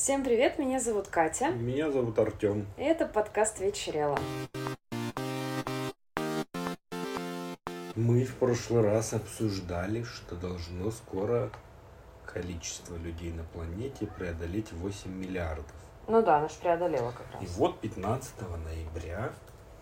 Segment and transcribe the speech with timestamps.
[0.00, 1.48] Всем привет, меня зовут Катя.
[1.48, 2.68] Меня зовут Артем.
[2.76, 4.16] И это подкаст «Вечерело».
[7.96, 11.50] Мы в прошлый раз обсуждали, что должно скоро
[12.24, 15.74] количество людей на планете преодолеть 8 миллиардов.
[16.06, 17.42] Ну да, она же преодолела как раз.
[17.42, 18.34] И вот 15
[18.64, 19.32] ноября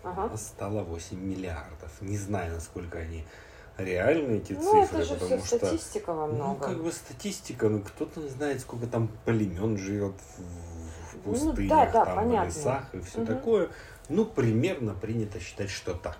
[0.03, 0.25] Ага.
[0.25, 2.01] у нас стало 8 миллиардов.
[2.01, 3.23] Не знаю, насколько они
[3.77, 5.65] реальны, эти Ну, цифры, это же потому все что...
[5.67, 6.59] статистика во Ну, многом.
[6.59, 11.85] как бы статистика, ну кто-то знает, сколько там племен живет в, в Ну, пустынях, да,
[11.91, 12.51] да, там понятно.
[12.51, 13.27] в лесах и все Мгм.
[13.27, 13.69] такое.
[14.09, 16.17] Ну, примерно принято считать, что так.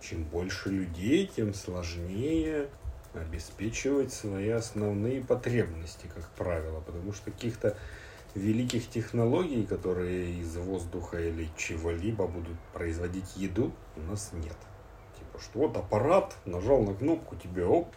[0.00, 2.68] Чем больше людей, тем сложнее
[3.14, 7.76] обеспечивать свои основные потребности, как правило, потому что каких-то
[8.34, 14.56] великих технологий, которые из воздуха или чего-либо будут производить еду, у нас нет.
[15.40, 17.88] Что вот аппарат, нажал на кнопку, тебе оп,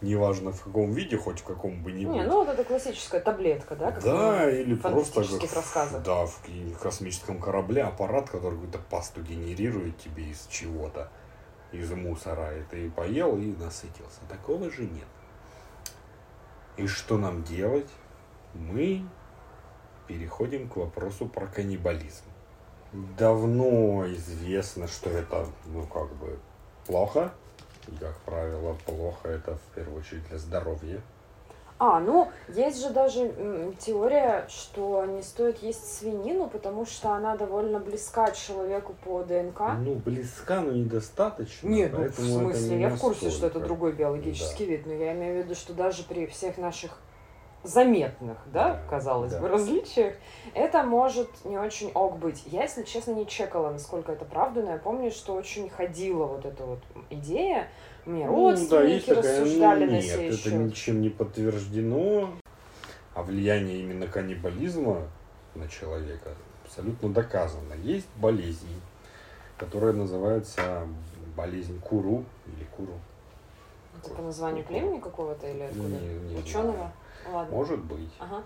[0.00, 3.76] неважно в каком виде, хоть в каком бы ни Не, ну вот это классическая таблетка,
[3.76, 3.92] да?
[3.92, 6.02] как Да, или просто как, рассказах.
[6.02, 11.10] да, в космическом корабле аппарат, который какую-то пасту генерирует тебе из чего-то,
[11.72, 14.20] из мусора, и ты поел и насытился.
[14.28, 15.06] Такого же нет.
[16.76, 17.88] И что нам делать?
[18.54, 19.02] Мы
[20.06, 22.24] переходим к вопросу про каннибализм.
[23.18, 26.38] Давно известно, что это, ну, как бы,
[26.86, 27.32] плохо.
[27.88, 31.00] И, как правило, плохо это в первую очередь для здоровья.
[31.78, 37.78] А, ну, есть же даже теория, что не стоит есть свинину, потому что она довольно
[37.78, 39.60] близка человеку по ДНК.
[39.78, 41.68] Ну, близка, но недостаточно.
[41.68, 43.66] Нет, ну в смысле, не я в курсе, что это настолько.
[43.66, 44.70] другой биологический Да.
[44.70, 46.98] вид, но я имею в виду, что даже при всех наших
[47.66, 49.40] заметных, да, Да, казалось да.
[49.40, 50.14] бы, различиях,
[50.54, 52.42] это может не очень ок быть.
[52.46, 56.44] Я, если честно, не чекала, насколько это правда, но я помню, что очень ходила вот
[56.44, 56.78] эта вот
[57.10, 57.68] идея.
[58.04, 60.52] Меня Ну, да, родственники есть такая, рассуждали ну, на нет, сей это счет.
[60.52, 62.30] ничем не подтверждено.
[63.14, 65.08] А влияние именно каннибализма
[65.54, 66.30] на человека
[66.64, 67.74] абсолютно доказано.
[67.82, 68.80] Есть болезни,
[69.56, 70.86] которая называется
[71.36, 72.94] болезнь Куру или Куру.
[74.02, 75.88] Это по названию племени какого-то или откуда?
[75.88, 76.72] Не- не Ученого?
[76.72, 76.92] знаю.
[77.32, 77.56] Ладно.
[77.56, 78.12] Может быть.
[78.18, 78.42] Ага.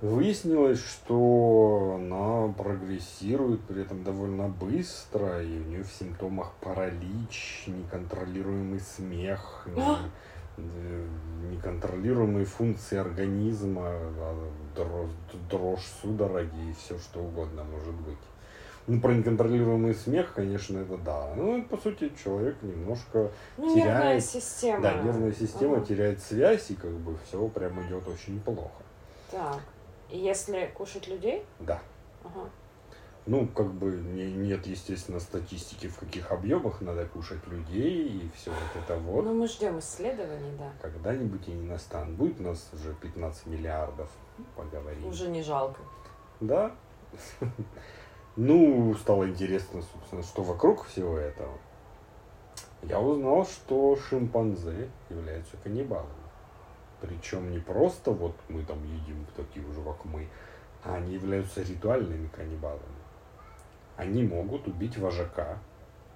[0.00, 8.78] Выяснилось, что она прогрессирует при этом довольно быстро, и у нее в симптомах паралич, неконтролируемый
[8.78, 9.66] смех,
[10.56, 15.10] не- неконтролируемые функции организма, а, дрожь,
[15.50, 18.18] дрожь судороги и все что угодно может быть.
[18.88, 21.34] Ну, про неконтролируемый смех, конечно, это да.
[21.36, 24.80] Ну, по сути, человек немножко Ну, нервная теряет- система.
[24.82, 25.84] да, нервная система Ага.
[25.86, 28.82] теряет связь, и как бы все прям идет очень плохо.
[29.30, 29.60] Так.
[30.08, 31.44] И если кушать людей?
[31.60, 31.80] Да.
[32.24, 32.48] Ага.
[33.26, 38.50] Ну, как бы не- нет, естественно, статистики, в каких объемах надо кушать людей и все
[38.50, 39.22] вот это вот.
[39.26, 40.72] Ну, мы ждем исследований, да.
[40.80, 42.14] Когда-нибудь и не настанет.
[42.16, 44.08] Будет у нас уже 15 миллиардов,
[44.56, 45.06] поговорим.
[45.08, 45.78] Уже не жалко.
[46.40, 46.72] Да.
[48.40, 51.58] Ну, стало интересно, собственно, что вокруг всего этого.
[52.84, 56.06] Я узнал, что шимпанзе являются каннибалами.
[57.00, 60.28] Причем не просто вот мы там едим такие уже как мы,
[60.84, 62.78] а они являются ритуальными каннибалами.
[63.96, 65.58] Они могут убить вожака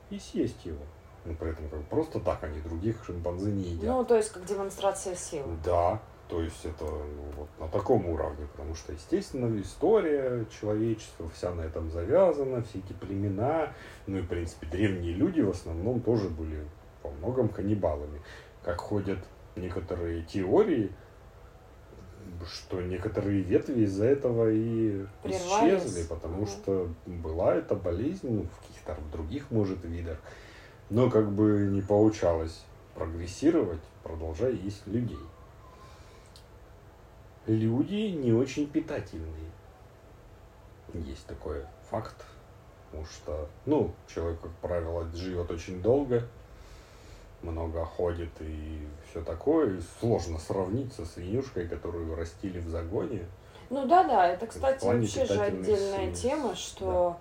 [0.08, 0.84] и съесть его.
[1.24, 3.96] Но при этом как бы просто так они других шимпанзе не едят.
[3.96, 5.56] Ну, то есть, как демонстрация силы.
[5.64, 6.00] Да,
[6.32, 11.60] то есть это ну, вот на таком уровне, потому что, естественно, история человечества вся на
[11.60, 13.74] этом завязана, все эти племена,
[14.06, 16.64] ну и, в принципе, древние люди в основном тоже были
[17.02, 18.22] во многом каннибалами.
[18.64, 19.18] Как ходят
[19.56, 20.90] некоторые теории,
[22.50, 25.82] что некоторые ветви из-за этого и Прервались.
[25.82, 26.46] исчезли, потому Мгм.
[26.46, 30.16] что была эта болезнь, ну, в каких-то других, может, видах,
[30.88, 32.64] но как бы не получалось
[32.94, 35.18] прогрессировать, продолжая есть людей.
[37.46, 39.50] Люди не очень питательные.
[40.94, 42.24] Есть такой факт,
[42.86, 46.22] потому что, ну, человек, как правило, живет очень долго,
[47.42, 53.26] много ходит и все такое, и сложно сравнить со свинюшкой, которую растили в загоне.
[53.70, 57.16] Ну да, да, это, кстати, вообще же отдельная тема, что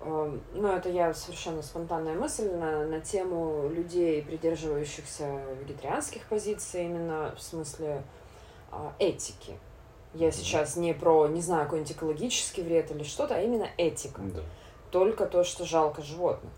[0.00, 7.34] эм, ну, это я совершенно спонтанная мысль на, на тему людей, придерживающихся вегетарианских позиций, именно
[7.36, 8.02] в смысле
[8.70, 9.58] а, этики.
[10.16, 14.20] Я сейчас не про, не знаю, какой-нибудь экологический вред или что-то, а именно этика.
[14.22, 14.40] Да.
[14.90, 16.52] только то, что жалко животных.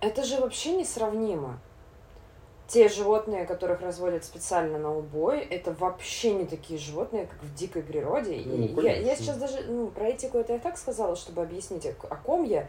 [0.00, 1.58] Это же вообще несравнимо.
[2.68, 7.82] Те животные, которых разводят специально на убой, это вообще не такие животные, как в дикой
[7.82, 8.36] природе.
[8.36, 9.24] И Ну, я, я конечно.
[9.24, 12.68] сейчас даже ну, про этику это я так сказала, чтобы объяснить, о, о ком я.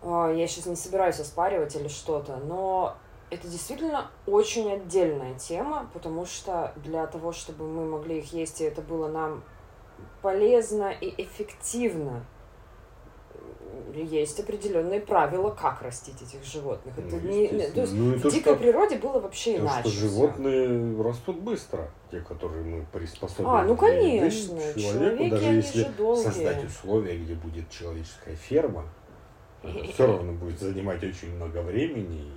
[0.00, 2.96] А, Я сейчас не собираюсь оспаривать или что-то, но
[3.30, 8.64] это действительно очень отдельная тема, потому что для того, чтобы мы могли их есть, и
[8.64, 9.42] это было нам
[10.22, 12.24] полезно и эффективно,
[13.94, 16.94] есть определенные правила, как растить этих животных.
[16.96, 17.74] Ну, это не, естественно.
[17.74, 19.88] то есть Ну, в то, дикой что- природе было вообще Потому иначе.
[19.88, 23.46] что животные растут быстро, те, которые мы приспособили.
[23.50, 26.22] А, ну конечно, Человеку, человеки, даже они если же долгие.
[26.22, 28.84] создать условия, где будет человеческая ферма,
[29.92, 32.30] все равно будет занимать очень много времени.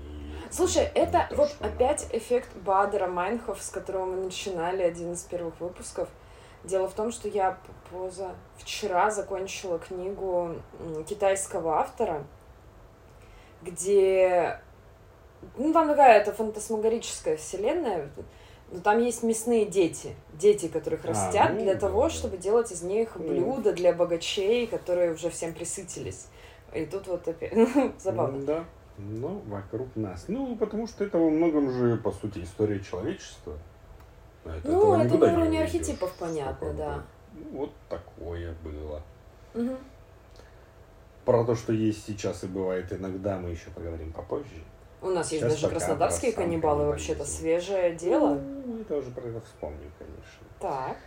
[0.52, 5.60] Слушай, это то, вот опять эффект Бадера Майнхоф, с которого мы начинали один из первых
[5.62, 6.10] выпусков.
[6.66, 7.58] Дело в том, что я
[7.90, 10.56] поза вчера закончила книгу
[11.08, 12.24] китайского автора,
[13.62, 14.60] где
[15.58, 18.10] ну там такая это фантасмагорическая вселенная,
[18.72, 22.10] но там есть мясные дети, дети, которых А, растят ну для да, того, да.
[22.10, 23.28] чтобы делать из них Ну.
[23.28, 26.28] блюда для богачей, которые уже всем присытились.
[26.74, 27.54] И тут вот опять
[28.00, 28.46] забавно.
[28.46, 28.66] Да,
[28.98, 30.26] ну, вокруг нас.
[30.28, 33.58] Ну, потому что это во многом же, по сути, история человечества.
[34.46, 37.04] От Ну, этого это на не уровне архетипов понятно, да.
[37.34, 39.02] Ну, вот такое было.
[39.54, 39.78] Мгм.
[41.26, 44.64] Про то, что есть сейчас и бывает иногда, мы еще поговорим попозже.
[45.02, 48.36] У нас есть Сейчас даже пока краснодарские каннибалы, вообще-то свежее дело.
[48.36, 50.48] Ну, мы тоже про это вспомним, конечно.
[50.60, 50.98] Так.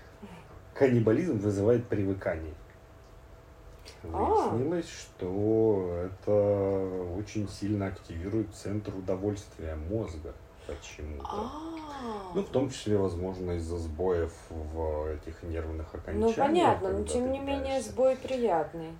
[0.74, 2.54] Каннибализм вызывает привыкание.
[4.12, 4.50] А.
[4.50, 10.32] Выяснилось, что это очень сильно активирует центр удовольствия мозга
[10.66, 11.28] почему-то.
[11.30, 11.50] А.
[12.34, 16.36] Ну, в том числе, возможно, из-за сбоев в этих нервных окончаниях.
[16.36, 18.92] Ну понятно, но тем не менее сбой приятный.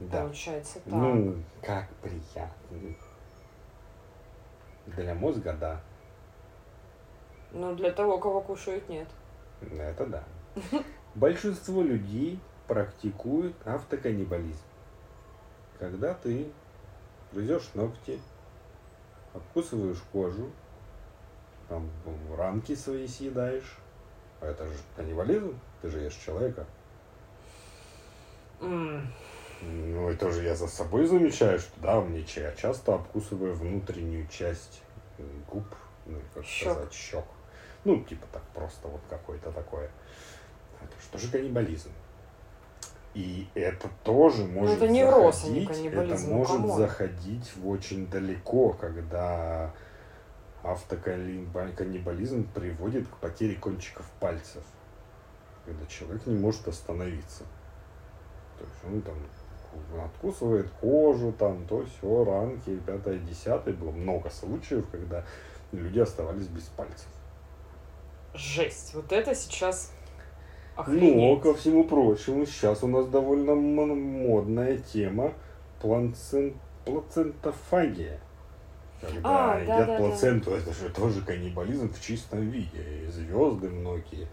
[0.00, 0.22] Да.
[0.22, 0.92] Получается так.
[0.92, 2.94] Ну, как приятно.
[4.86, 5.80] Для мозга, да.
[7.52, 9.08] Но для того, кого кушают, нет.
[9.60, 10.24] Это да.
[11.14, 14.62] Большинство людей практикуют автоканнибализм.
[15.80, 16.52] Когда ты
[17.32, 18.20] грызешь ногти,
[19.34, 20.52] обкусываешь кожу,
[21.68, 21.90] там
[22.36, 23.76] рамки свои съедаешь.
[24.40, 26.64] А это же каннибализм, ты же ешь человека.
[28.60, 29.12] М.
[29.62, 34.80] Ну, это же я за собой замечаю, что да, мне я часто обкусываю внутреннюю часть
[35.48, 35.66] губ,
[36.06, 36.70] ну, как Щек.
[36.72, 37.24] сказать, щек.
[37.82, 39.90] Ну, типа так просто вот какое-то такое.
[40.80, 41.90] Это что же каннибализм?
[43.14, 46.78] И это тоже может Ну, это не заходить, это ну, может come on.
[46.78, 49.72] заходить в очень далеко, когда
[50.62, 54.62] автоканнибализм приводит к потере кончиков пальцев,
[55.64, 57.44] когда человек не может остановиться.
[58.58, 59.16] То есть он там
[60.04, 63.74] откусывает кожу, там то все, ранки, пятое, десятое.
[63.74, 65.24] Было много случаев, когда
[65.72, 67.08] люди оставались без пальцев.
[68.34, 68.94] Жесть.
[68.94, 69.92] Вот это сейчас
[70.86, 71.42] Но, охренеть.
[71.42, 75.32] ко всему прочему, сейчас у нас довольно модная тема
[75.82, 76.54] плацен-
[76.84, 78.18] плацентофагия.
[79.00, 79.96] Когда А, да, едят да, да.
[79.98, 82.82] плаценту, это же тоже каннибализм в чистом виде.
[83.06, 84.26] И звезды многие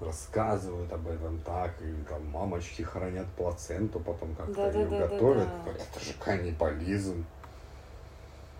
[0.00, 4.98] рассказывают об этом так, и там мамочки хранят плаценту, потом как-то Да, да, ее да,
[5.00, 5.48] да, готовят.
[5.64, 5.70] да.
[5.72, 7.24] Это же каннибализм.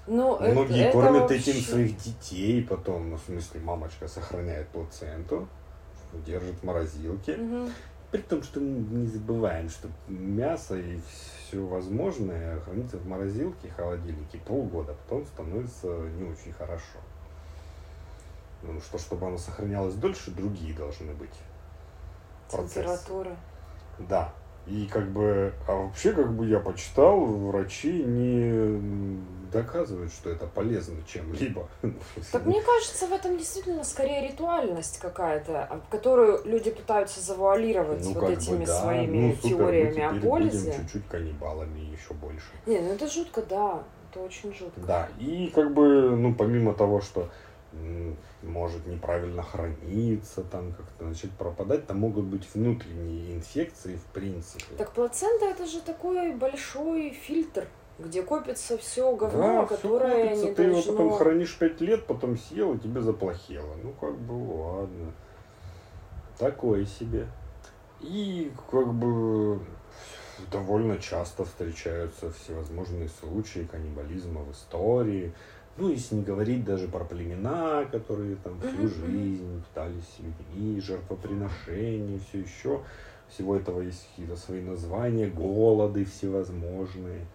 [0.09, 4.67] Ну, это- Многие это кормят вообще- этим своих детей потом, ну, в смысле, мамочка сохраняет
[4.69, 5.47] плаценту,
[6.27, 7.37] держит в морозилке.
[7.37, 7.73] Мгм.
[8.11, 10.99] При том, что мы не забываем, что мясо и
[11.47, 16.99] все возможное хранится в морозилке, холодильнике полгода, потом становится не очень хорошо.
[18.61, 21.35] Потому что, чтобы оно сохранялось дольше, другие должны быть.
[22.51, 22.75] процессы.
[22.75, 23.37] Температура.
[23.99, 24.33] Да.
[24.71, 29.19] И как бы, а вообще, как бы я почитал, врачи не
[29.51, 31.69] доказывают, что это полезно чем-либо.
[32.33, 38.13] Так мне кажется, в этом действительно скорее ритуальность какая-то, а, которую люди пытаются завуалировать Ну,
[38.13, 38.81] вот как бы этими да.
[38.81, 40.75] своими Ну, супер, теориями о пользе.
[40.75, 42.47] Чуть-чуть каннибалами еще больше.
[42.67, 43.83] Не, ну это жутко, да.
[44.11, 44.81] Это очень жутко.
[44.81, 47.29] Да, и как бы, ну, помимо того, что
[48.43, 54.75] может неправильно храниться, там как-то начать пропадать, там могут быть внутренние инфекции, в принципе.
[54.77, 57.67] Так плацента это же такой большой фильтр,
[57.99, 60.93] где копится все говно, Да, которое копится, не ты его должно...
[60.93, 63.75] потом хранишь пять лет, потом съел, и тебе заплохело.
[63.83, 65.13] Ну, как бы, ладно.
[66.39, 67.27] Такое себе.
[68.01, 69.61] И, как бы,
[70.53, 75.35] довольно часто встречаются всевозможные случаи каннибализма в истории.
[75.79, 82.41] Ну, если не говорить даже про племена, которые там всю жизнь питались людьми, жертвоприношения, все
[82.41, 82.81] еще.
[83.29, 87.27] Всего этого есть какие-то свои названия, голоды всевозможные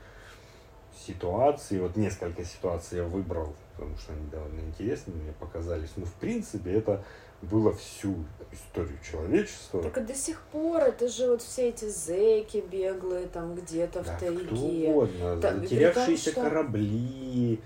[1.05, 5.89] ситуации, вот несколько ситуаций я выбрал, потому что они довольно интересные мне показались.
[5.95, 7.03] Но в принципе это
[7.41, 8.15] было всю
[8.51, 9.81] историю человечества.
[9.83, 14.13] Так и до сих пор это же вот все эти зэки беглые там где-то Да,
[14.13, 14.89] в кто тайге.
[14.89, 17.59] угодно, Да, затерявшиеся что- корабли,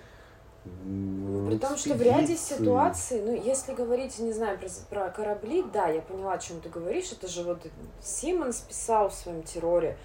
[1.48, 5.88] При том, что в ряде ситуаций, ну, если говорить, не знаю, про, про корабли, да,
[5.88, 7.12] я поняла, о чем ты говоришь.
[7.12, 7.60] Это же вот
[8.02, 9.98] Симонс писал в своем терроре.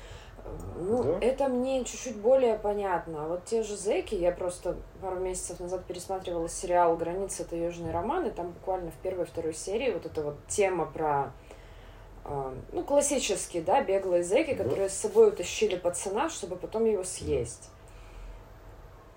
[0.76, 1.19] Ну, да.
[1.21, 3.25] это мне чуть-чуть более понятно.
[3.25, 7.92] А вот те же зэки, я просто пару месяцев назад пересматривала сериал «Граница»— это южный
[7.92, 11.33] роман, и там буквально в первой и второй серии вот эта вот тема про
[12.25, 17.69] а, ну, классические, да, беглые зэки, которые с собой утащили пацана, чтобы потом его съесть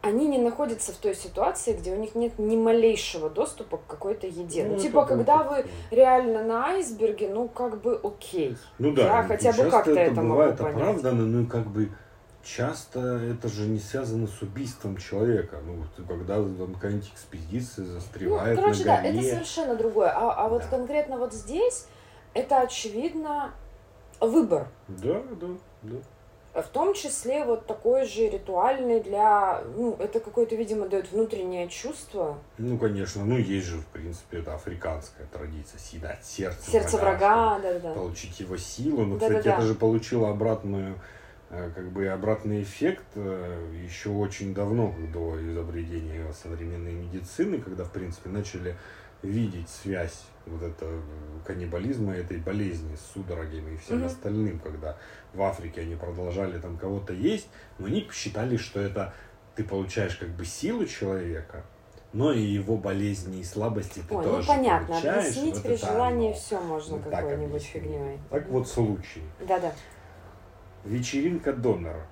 [0.05, 4.27] они не находятся в той ситуации, где у них нет ни малейшего доступа к какой-то
[4.27, 4.63] еде.
[4.63, 8.55] Ну, ну типа, когда вы реально на айсберге, ну, как бы окей.
[8.77, 11.89] Ну да, я хотя бы как-то это, это бывает могу оправдано, ну, как бы
[12.43, 15.57] часто это же не связано с убийством человека.
[15.65, 19.11] Ну, когда там какая-нибудь экспедиция застревает ну, короче, на горе.
[19.11, 20.09] да, это совершенно другое.
[20.09, 20.67] А, а вот да.
[20.67, 21.87] конкретно вот здесь
[22.35, 23.55] это, очевидно,
[24.19, 24.67] выбор.
[24.87, 25.47] Да, да,
[25.81, 25.97] да
[26.61, 32.37] в том числе вот такой же ритуальный для, ну, это какое-то, видимо, дает внутреннее чувство.
[32.57, 37.79] Ну, конечно, ну, есть же, в принципе, это африканская традиция, съедать сердце, сердце врага, да,
[37.79, 37.93] да.
[37.93, 39.05] получить его силу.
[39.05, 39.57] Но, да, кстати, да, да.
[39.57, 40.95] это же получило обратную,
[41.49, 47.91] э, как бы обратный эффект э, еще очень давно, до изобретения современной медицины, когда, в
[47.91, 48.77] принципе, начали
[49.25, 51.01] видеть связь вот это
[51.45, 54.05] каннибализма, этой болезни с судорогами и всем mm-hmm.
[54.05, 54.97] остальным, когда
[55.33, 59.13] в Африке они продолжали там кого-то есть, но они посчитали, что это
[59.55, 61.63] ты получаешь как бы силу человека,
[62.13, 65.25] но и его болезни и слабости ты Ой, ну тоже ну понятно, получаешь.
[65.25, 66.37] объяснить вот при желании оно.
[66.37, 68.19] все можно ну, какой-нибудь фигней.
[68.29, 69.23] Так вот случай.
[69.47, 69.73] Да-да.
[70.83, 72.07] Вечеринка донора.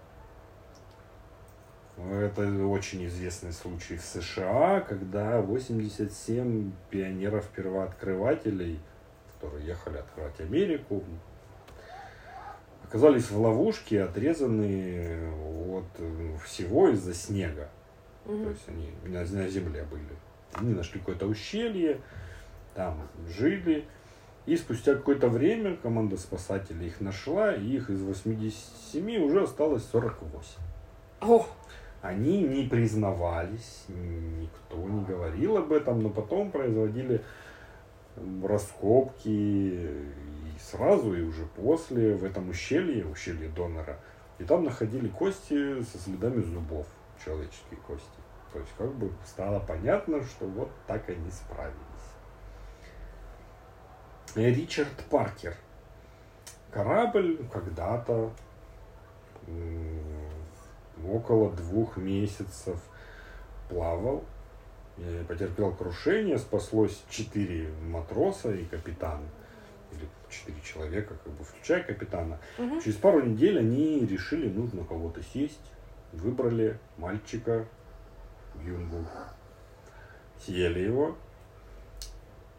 [1.98, 8.80] Это очень известный случай в США, когда 87 пионеров-первооткрывателей,
[9.34, 11.04] которые ехали открывать Америку,
[12.84, 15.32] оказались в ловушке, отрезанные
[15.72, 17.70] от э, всего из-за снега.
[18.26, 18.44] Угу.
[18.44, 20.18] То есть они на, на земле были.
[20.54, 22.02] Они нашли какое-то ущелье,
[22.74, 23.86] там жили.
[24.46, 30.50] И спустя какое-то время команда спасателей их нашла, и их из 87 уже осталось 48.
[31.22, 31.50] Ох!
[32.04, 37.24] Они не признавались, никто не говорил об этом, но потом производили
[38.44, 43.98] раскопки и сразу, и уже после в этом ущелье, ущелье донора,
[44.38, 46.88] и там находили кости со следами зубов,
[47.24, 48.20] человеческие кости.
[48.52, 51.78] То есть как бы стало понятно, что вот так они справились.
[54.36, 55.56] Ричард Паркер.
[56.70, 58.34] Корабль когда-то
[61.10, 62.80] около двух месяцев
[63.70, 64.24] плавал,
[65.28, 69.22] потерпел крушение, спаслось четыре матроса и капитан.
[69.92, 72.40] Или четыре человека, как бы включая капитана.
[72.58, 72.82] Угу.
[72.82, 75.60] Через пару недель они решили, нужно кого-то сесть.
[76.12, 77.66] Выбрали мальчика
[78.64, 79.06] Юнгу.
[80.40, 81.16] Съели его.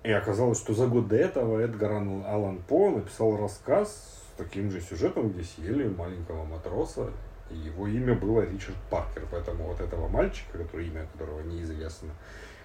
[0.02, 4.80] И оказалось, что за год до этого Эдгар Аллан По написал рассказ с таким же
[4.80, 7.10] сюжетом, где съели маленького матроса
[7.54, 9.26] и его имя было Ричард Паркер.
[9.30, 12.10] Поэтому вот этого мальчика, который, имя которого неизвестно,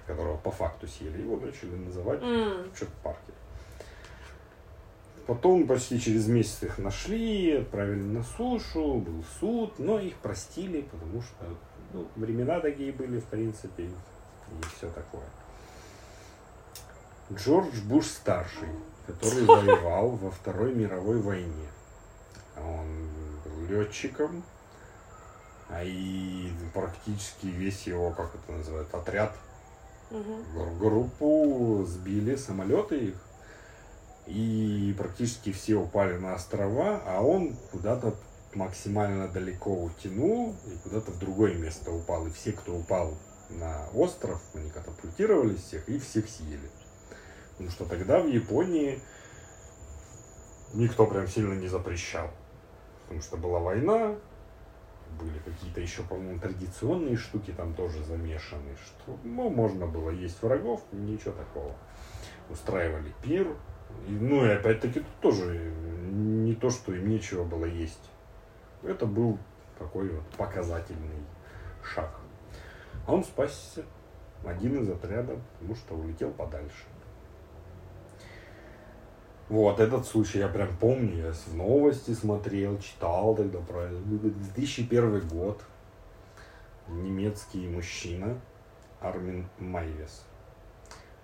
[0.08, 2.72] которого по факту съели, его начали называть mm.
[2.72, 3.36] Ричард Паркер.
[5.28, 11.22] Потом почти через месяц их нашли, отправили на сушу, был суд, но их простили, потому
[11.22, 11.46] что
[11.94, 13.92] ну, времена такие были, в принципе, и
[14.76, 15.26] все такое.
[17.32, 18.70] Джордж Буш старший,
[19.06, 21.70] который воевал во Второй мировой войне.
[22.58, 23.08] Он
[23.46, 24.44] был летчиком,
[25.84, 29.36] и практически весь его, как это называют, отряд,
[30.10, 30.78] угу.
[30.80, 33.16] группу сбили самолеты их,
[34.26, 38.16] и практически все упали на острова, а он куда-то
[38.54, 42.28] максимально далеко утянул и куда-то в другое место упал.
[42.28, 43.18] И все, кто упал
[43.50, 46.70] на остров, они катапультировались всех и всех съели.
[47.52, 49.02] Потому что тогда в Японии
[50.74, 52.30] никто прям сильно не запрещал.
[53.04, 54.16] Потому что была война,
[55.20, 60.84] были какие-то еще, по-моему, традиционные штуки там тоже замешаны, что ну, можно было есть врагов,
[60.92, 61.74] ничего такого.
[62.50, 63.48] Устраивали пир.
[64.08, 65.74] И, ну и опять-таки тут тоже
[66.12, 68.10] не то, что им нечего было есть.
[68.84, 69.38] Это был
[69.78, 71.24] такой вот показательный
[71.84, 72.12] шаг.
[73.08, 73.84] А он спасся,
[74.46, 76.86] один из отрядов, потому что улетел подальше.
[79.50, 85.64] Вот, этот случай я прям помню, я в новости смотрел, читал тогда про 2001 год.
[86.88, 88.40] Немецкий мужчина
[89.02, 90.24] Армин Майвес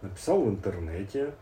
[0.02, 1.34] написал в интернете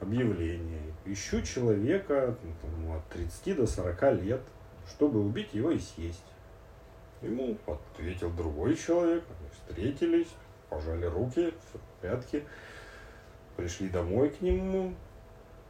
[0.00, 0.94] объявление.
[1.04, 4.40] Ищу человека ну, там, от 30 до 40 лет,
[4.88, 6.24] чтобы убить его и съесть.
[7.20, 10.28] Ему ответил другой человек, они встретились,
[10.70, 12.42] пожали руки, все в порядке.
[13.56, 14.94] Пришли домой к нему.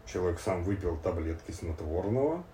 [0.07, 2.45] Человек сам выпил таблетки снотворного.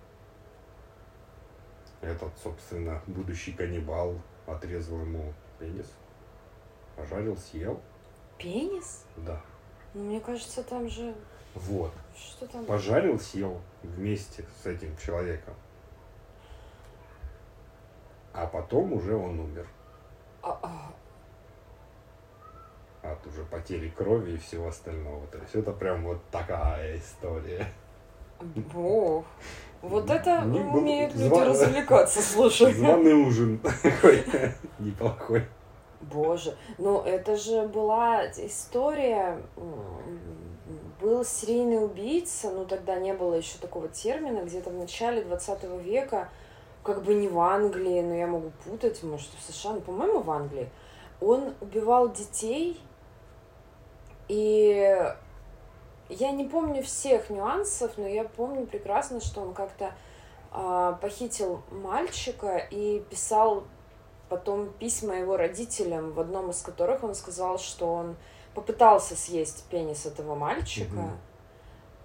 [2.01, 4.15] Этот, собственно, будущий каннибал
[4.45, 5.91] отрезал ему пенис.
[6.95, 7.81] Пожарил, съел.
[8.37, 9.05] Пенис?
[9.17, 9.41] Да.
[9.93, 11.13] Ну, мне кажется, там же...
[11.55, 11.91] Вот.
[12.15, 12.65] Что там?
[12.65, 15.53] Пожарил, съел вместе с этим человеком.
[18.33, 19.67] А потом уже он умер.
[20.41, 20.93] А, а,
[23.01, 25.25] От уже потери крови и всего остального.
[25.27, 27.65] То есть это прям вот такая история.
[28.75, 29.25] Ох,
[29.81, 32.73] вот это Не был- умеют люди зва- развлекаться, слушай.
[32.73, 34.23] Званый ужин такой
[34.79, 35.45] неплохой.
[36.01, 39.37] Боже, ну это же была история,
[41.01, 46.29] был серийный убийца, ну тогда не было еще такого термина, где-то в начале 20 века,
[46.83, 50.31] как бы не в Англии, но я могу путать, может в США, но, по-моему, в
[50.31, 50.69] Англии.
[51.21, 52.79] Он убивал детей,
[54.29, 55.13] и
[56.09, 59.93] я не помню всех нюансов, но я помню прекрасно, что он как-то
[60.51, 63.65] а, похитил мальчика и писал
[64.29, 68.15] потом письма его родителям, в одном из которых он сказал, что он
[68.53, 71.17] попытался съесть пенис этого мальчика, Мгм.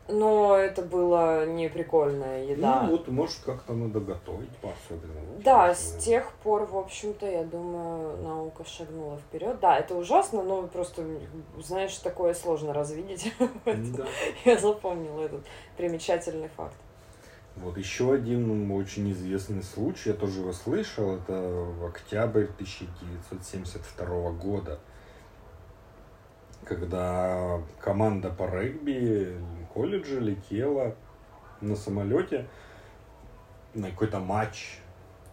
[0.08, 2.82] Но это было не прикольная еда.
[2.82, 5.40] Ну вот, может, как-то надо готовить по-особенному.
[5.42, 9.58] Да, с тех пор, в общем-то, я думаю, наука шагнула вперед.
[9.60, 11.04] Да, это ужасно, но просто,
[11.58, 13.32] знаешь, такое сложно развидеть.
[13.64, 14.06] Да.
[14.44, 15.44] Я запомнила этот
[15.76, 16.74] примечательный факт.
[17.56, 24.80] Вот еще один очень известный случай, я тоже его слышал, это в октябрь 1972 года,
[26.64, 29.38] когда команда по регби
[29.74, 30.94] колледжа летела
[31.60, 32.46] на самолете
[33.74, 34.78] на какой-то матч,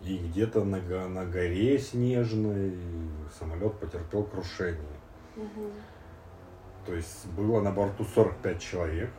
[0.03, 2.75] и где-то на, на горе снежной
[3.37, 4.81] самолет потерпел крушение.
[6.85, 9.11] То есть было на борту 45 человек.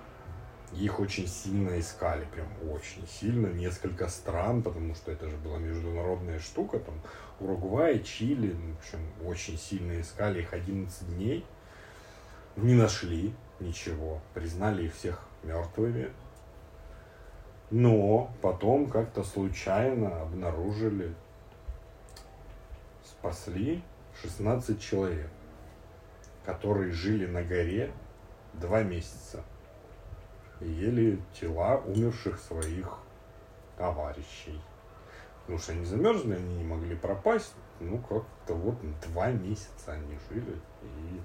[0.73, 6.39] Их очень сильно искали, прям очень сильно, несколько стран, потому что это же была международная
[6.39, 6.95] штука, там
[7.41, 11.45] Уругвай, Чили, ну, в общем, очень сильно искали их 11 дней.
[12.57, 16.11] Не нашли ничего, признали их всех мертвыми.
[17.71, 21.15] Но потом как-то случайно обнаружили,
[23.05, 23.83] спасли
[24.21, 25.31] 16 человек
[26.45, 27.93] которые жили на горе
[28.55, 29.43] два месяца
[30.61, 32.99] и ели тела умерших своих
[33.77, 34.61] товарищей.
[35.43, 37.55] Потому что они замерзли, они не могли пропасть.
[37.81, 40.57] Ну, как-то вот два месяца они жили.
[40.83, 41.21] И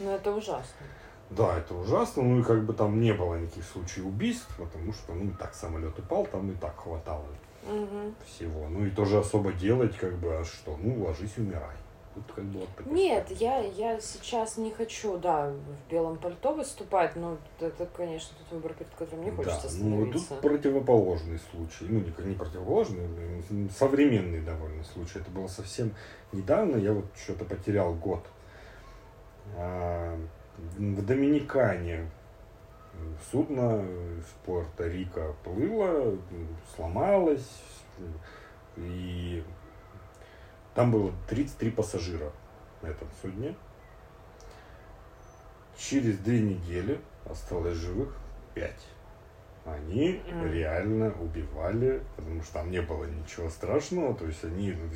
[0.00, 0.86] Ну, это ужасно.
[1.30, 2.22] Да, это ужасно.
[2.22, 5.54] Ну и как бы там не было никаких случаев убийств, потому что, ну, и так
[5.54, 7.26] самолет упал, там и так хватало
[7.64, 8.14] Мгм.
[8.24, 8.68] всего.
[8.68, 10.76] Ну и тоже особо делать, как бы, а что?
[10.80, 11.76] Ну, ложись, умирай.
[12.14, 17.14] Тут как бы вот Нет, я, я сейчас не хочу, да, в белом пальто выступать,
[17.14, 20.28] но это, конечно, тот выбор, перед которым не хочется да, ну остановиться.
[20.28, 21.84] тут противоположный случай.
[21.92, 23.06] Ну, не, не противоположный,
[23.76, 25.18] современный довольно случай.
[25.18, 25.92] Это было совсем
[26.32, 28.24] недавно, я вот что-то потерял год.
[30.56, 32.10] В Доминикане
[33.30, 36.18] судно в Пуэрто-Рико плыло,
[36.74, 37.62] сломалось,
[38.76, 39.42] и
[40.74, 42.32] там было 33 пассажира
[42.82, 43.54] на этом судне.
[45.76, 48.16] Через две недели осталось живых
[48.54, 48.72] 5.
[49.66, 54.14] Они реально убивали, потому что там не было ничего страшного.
[54.14, 54.88] То есть они ну,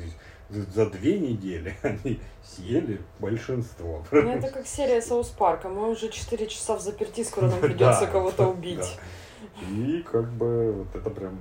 [0.51, 4.03] за- две недели они съели большинство.
[4.11, 5.69] Ну, это как серия Соус Парка.
[5.69, 8.99] Мы уже 4 часа в заперти, скоро нам придется кого-то убить.
[9.69, 11.39] И как бы вот это прям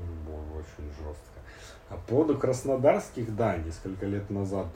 [0.54, 1.40] очень жестко.
[1.88, 4.66] А по поводу краснодарских, да, несколько лет назад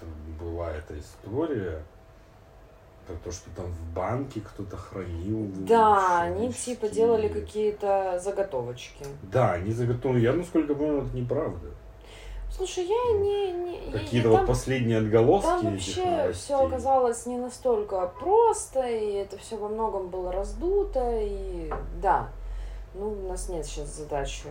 [0.41, 1.83] была эта история.
[3.07, 5.51] Про то, что там в банке кто-то хранил.
[5.67, 9.05] Да, они типа делали какие-то заготовочки.
[9.23, 10.23] Да, они заготовлены.
[10.23, 11.69] Я, насколько понял, это неправда.
[12.57, 13.53] Слушай, я не...
[13.53, 19.37] не Какие-то там- вот последние отголоски Там вообще все оказалось не настолько просто, и это
[19.39, 22.29] все во многом было раздуто, и да.
[22.95, 24.47] Ну, у нас нет сейчас задачи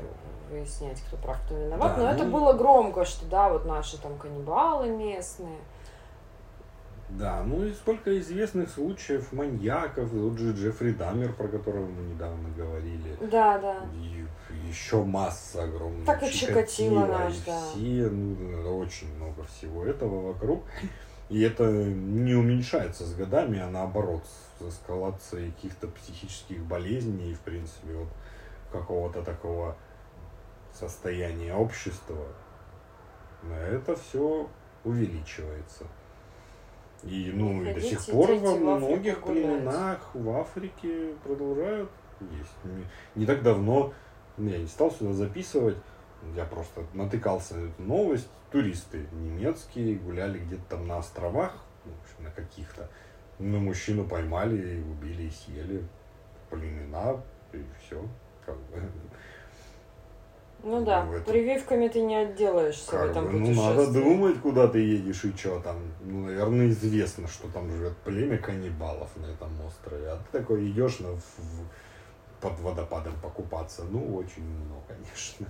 [0.52, 4.02] выяснять, кто прав, кто виноват, Да, но это ну- было громко, что да, вот наши
[4.02, 5.60] там каннибалы местные.
[7.10, 12.50] Да, ну и сколько известных случаев маньяков, вот же Джеффри Даммер, про которого мы недавно
[12.58, 13.16] говорили.
[13.22, 13.76] Да, да.
[13.96, 14.23] И
[14.68, 16.06] еще масса огромная.
[16.06, 17.60] Так и Чикатило наш, да.
[17.60, 20.64] Все, ну, очень много всего этого вокруг.
[21.30, 24.24] И это не уменьшается с годами, а наоборот,
[24.60, 28.10] с эскалацией каких-то психических болезней и, в принципе, вот
[28.72, 29.76] какого-то такого
[30.74, 32.18] состояния общества,
[33.52, 34.48] это все
[34.84, 35.86] увеличивается.
[37.04, 41.90] И, ну, и до Ходите, сих пор во многих племенах в Африке продолжают
[42.32, 42.52] есть.
[42.64, 42.86] Не,
[43.16, 43.94] не так давно,
[44.38, 45.78] я не стал сюда записывать,
[46.36, 48.28] я просто натыкался на эту новость.
[48.52, 51.54] Туристы немецкие гуляли где-то там на островах,
[51.86, 52.88] ну, в общем, на каких-то.
[53.40, 55.84] Ну, мужчину поймали, убили и съели.
[56.50, 57.20] Племена,
[57.52, 58.02] и все.
[58.46, 58.82] Как бы.
[60.66, 64.40] Ну Ну, да, это- прививками ты не отделаешься в Как этом бы, ну, надо думать,
[64.40, 65.78] куда ты едешь и что там.
[66.02, 70.08] Ну, наверное, известно, что там живет племя каннибалов на этом острове.
[70.10, 71.68] А ты такой идешь на, в- в-
[72.44, 73.86] под водопадом покупаться.
[73.86, 75.48] Ну, очень умно, конечно.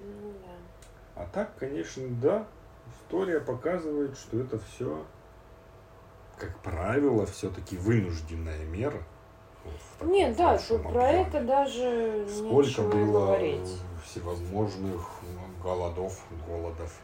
[0.00, 1.22] Ну да.
[1.22, 2.46] А так, конечно, да,
[2.90, 5.04] история показывает, что это все,
[6.38, 9.02] как правило, все-таки вынужденная мера.
[9.64, 13.82] Вот таком Нет, да, про это даже Сколько было говорить.
[14.06, 16.98] всевозможных ну, голодов, голодов.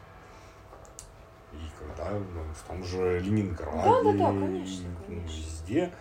[1.53, 5.27] И когда ну, в том же Ленинграде, Да-да-да, и, конечно, ну, конечно.
[5.27, 5.93] везде.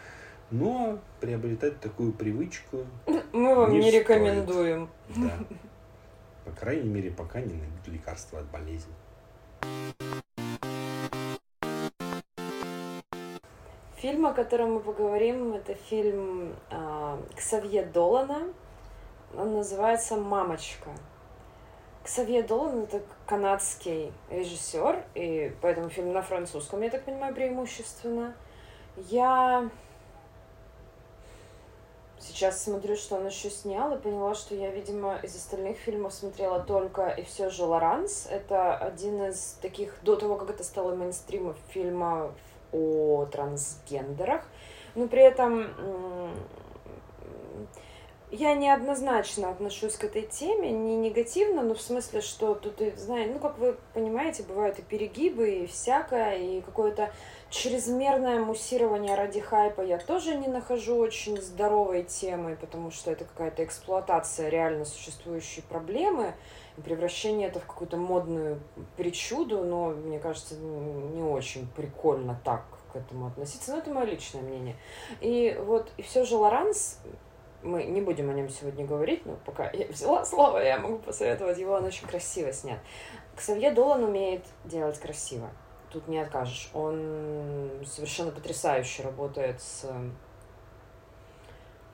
[0.54, 2.86] Но приобретать такую привычку,
[3.32, 4.88] Мы вам не не, рекомендуем.
[5.08, 5.32] да.
[6.44, 8.94] По крайней мере, пока не найдут лекарства от болезни.
[13.96, 18.42] Фильм, о котором мы поговорим, это фильм а, Ксавье Долана.
[19.36, 20.90] Он называется «Мамочка».
[22.04, 28.36] Ксавье Долан— это канадский режиссер, и поэтому фильм на французском, я так понимаю, преимущественно.
[29.08, 29.68] Я
[32.26, 36.60] сейчас смотрю, что он еще снял, и поняла, что я, видимо, из остальных фильмов смотрела
[36.60, 38.26] только «И все же Лоранс».
[38.30, 42.32] Это один из таких, до того, как это стало мейнстримом, фильмов
[42.72, 44.42] о трансгендерах.
[44.94, 46.34] Но при этом
[48.34, 53.38] я неоднозначно отношусь к этой теме, не негативно, но в смысле, что тут, знаете, ну,
[53.38, 57.12] как вы понимаете, бывают и перегибы, и всякое, и какое-то
[57.50, 63.62] чрезмерное муссирование ради хайпа я тоже не нахожу очень здоровой темой, потому что это какая-то
[63.62, 66.34] эксплуатация реально существующей проблемы,
[66.76, 68.60] и превращение это в какую-то модную
[68.96, 74.42] причуду, но мне кажется, не очень прикольно так к этому относиться, но это мое личное
[74.42, 74.76] мнение.
[75.20, 76.98] И вот, и все же Лоранс,
[77.64, 81.58] мы не будем о нем сегодня говорить, но пока я взяла слово, я могу посоветовать
[81.58, 82.78] его, он очень красиво снят.
[83.34, 85.50] Ксавье Долан умеет делать красиво,
[85.90, 86.70] тут не откажешь.
[86.72, 89.90] Он совершенно потрясающе работает с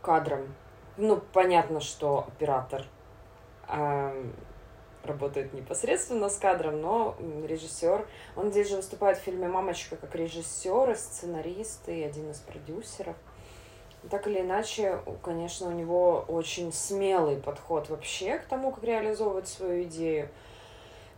[0.03, 0.55] кадром.
[0.97, 2.85] Ну, понятно, что оператор
[3.69, 4.35] эм,
[5.05, 8.07] работает непосредственно с кадром, но режиссер,
[8.37, 13.17] он здесь же выступает в фильме «Мамочка» как режиссер, и сценарист и один из продюсеров.
[14.09, 19.83] Так или иначе, конечно, у него очень смелый подход вообще к тому, как реализовывать свою
[19.85, 20.29] идею.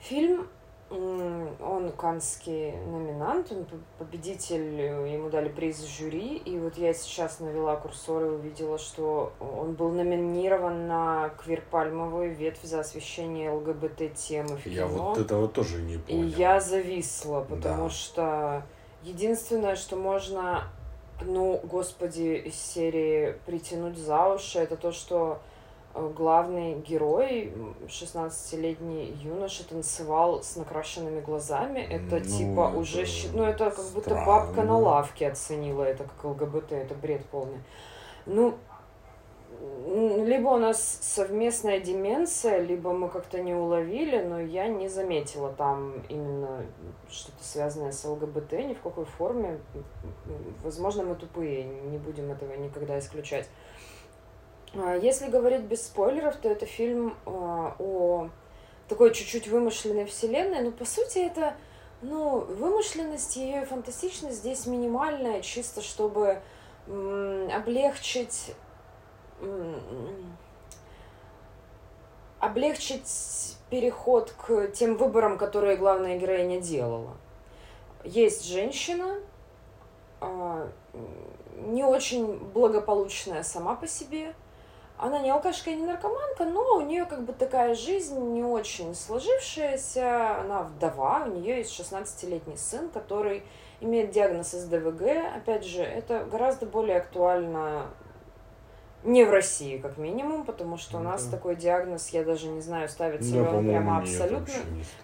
[0.01, 0.49] Фильм,
[0.91, 3.67] он канский номинант, он
[3.99, 9.33] победитель, э, ему дали приз жюри, и вот я сейчас навела курсор и увидела, что
[9.41, 15.11] он был номинирован на квирпальмовую ветвь за освещение ЛГБТ-темы в Я кино.
[15.11, 16.29] вот этого тоже не И понял.
[16.37, 17.91] я зависла, потому Да.
[17.91, 18.63] что
[19.03, 20.65] единственное, что можно,
[21.27, 25.39] ну, господи, из серии притянуть за уши, это то, что
[25.95, 31.81] э, главный герой, м, 16-летний юноша, танцевал с накрашенными глазами.
[31.81, 33.07] Это Ну, типа это уже...
[33.35, 34.27] Ну, это как будто странно.
[34.27, 36.73] бабка на лавке оценила это как ЛГБТ.
[36.73, 37.61] Это бред полный.
[38.27, 38.55] Ну,
[40.25, 46.03] либо у нас совместная деменция, либо мы как-то не уловили, но я не заметила там
[46.09, 46.67] именно
[47.09, 49.61] что-то связанное с ЛГБТ ни в какой форме.
[50.65, 53.49] Возможно, мы тупые, не будем этого никогда исключать.
[54.75, 58.31] А, Если говорить без спойлеров, то это фильм а, о
[58.89, 61.55] такой чуть-чуть вымышленной вселенной, но по сути это
[62.01, 66.41] ну, вымышленность ее фантастичность здесь минимальная, чисто чтобы
[66.89, 68.55] облегчить
[72.43, 77.17] облегчить переход к тем выборам, которые главная героиня делала.
[78.05, 79.21] Есть женщина,
[80.21, 80.69] а,
[81.55, 84.35] не очень благополучная сама по себе.
[84.99, 88.95] Она не алкашка и не наркоманка, но у нее как бы такая жизнь не очень
[88.95, 90.41] сложившаяся.
[90.41, 93.45] Она вдова, у нее есть 16-летний сын, который
[93.81, 95.03] имеет диагноз СДВГ.
[95.37, 97.87] Опять же, это гораздо более актуально
[99.05, 101.37] не в России, как минимум, потому что у Ну нас да.
[101.37, 104.55] такой диагноз, я даже не знаю, ставится ли Да, он по-моему, прямо абсолютно.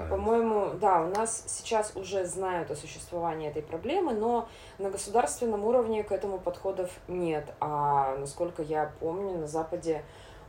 [0.09, 6.05] По-моему, да, у нас сейчас уже знают о существовании этой проблемы, но на государственном уровне
[6.05, 7.45] к этому подходов нет.
[7.61, 10.03] А насколько я помню, на Западе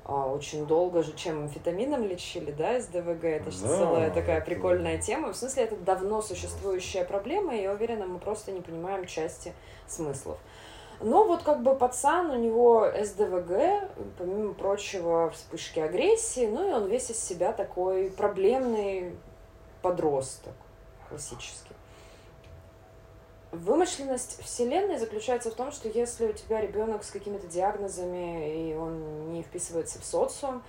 [0.05, 3.23] а, очень долго же, чем амфетамином лечили, да, СДВГ.
[3.25, 5.33] Это же Да, целая такая это- прикольная тема.
[5.33, 9.53] В смысле, это давно существующая проблема, и я уверена, мы просто не понимаем части
[9.87, 10.37] смыслов.
[11.01, 16.87] Но вот как бы пацан, у него СДВГ, помимо прочего, вспышки агрессии, ну и он
[16.87, 19.15] весь из себя такой проблемный
[19.81, 20.53] подросток
[21.07, 21.73] классический.
[23.51, 29.31] Вымышленность Вселенной заключается в том, что если у тебя ребенок с какими-то диагнозами, и он
[29.31, 30.61] не вписывается в социум,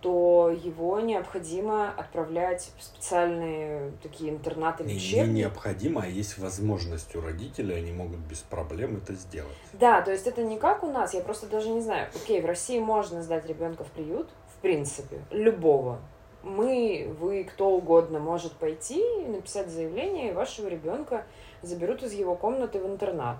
[0.00, 5.34] то его необходимо отправлять в специальные такие интернаты Не, не лечебные.
[5.34, 9.56] необходимо, а есть возможность у родителей, они могут без проблем это сделать.
[9.72, 12.08] Да, то есть это не как у нас, я просто даже не знаю.
[12.14, 15.98] Окей, в России можно сдать ребенка в приют, в принципе, любого.
[16.44, 21.26] Мы, вы, кто угодно может пойти и написать заявление, и вашего ребенка
[21.62, 23.38] заберут из его комнаты в интернат.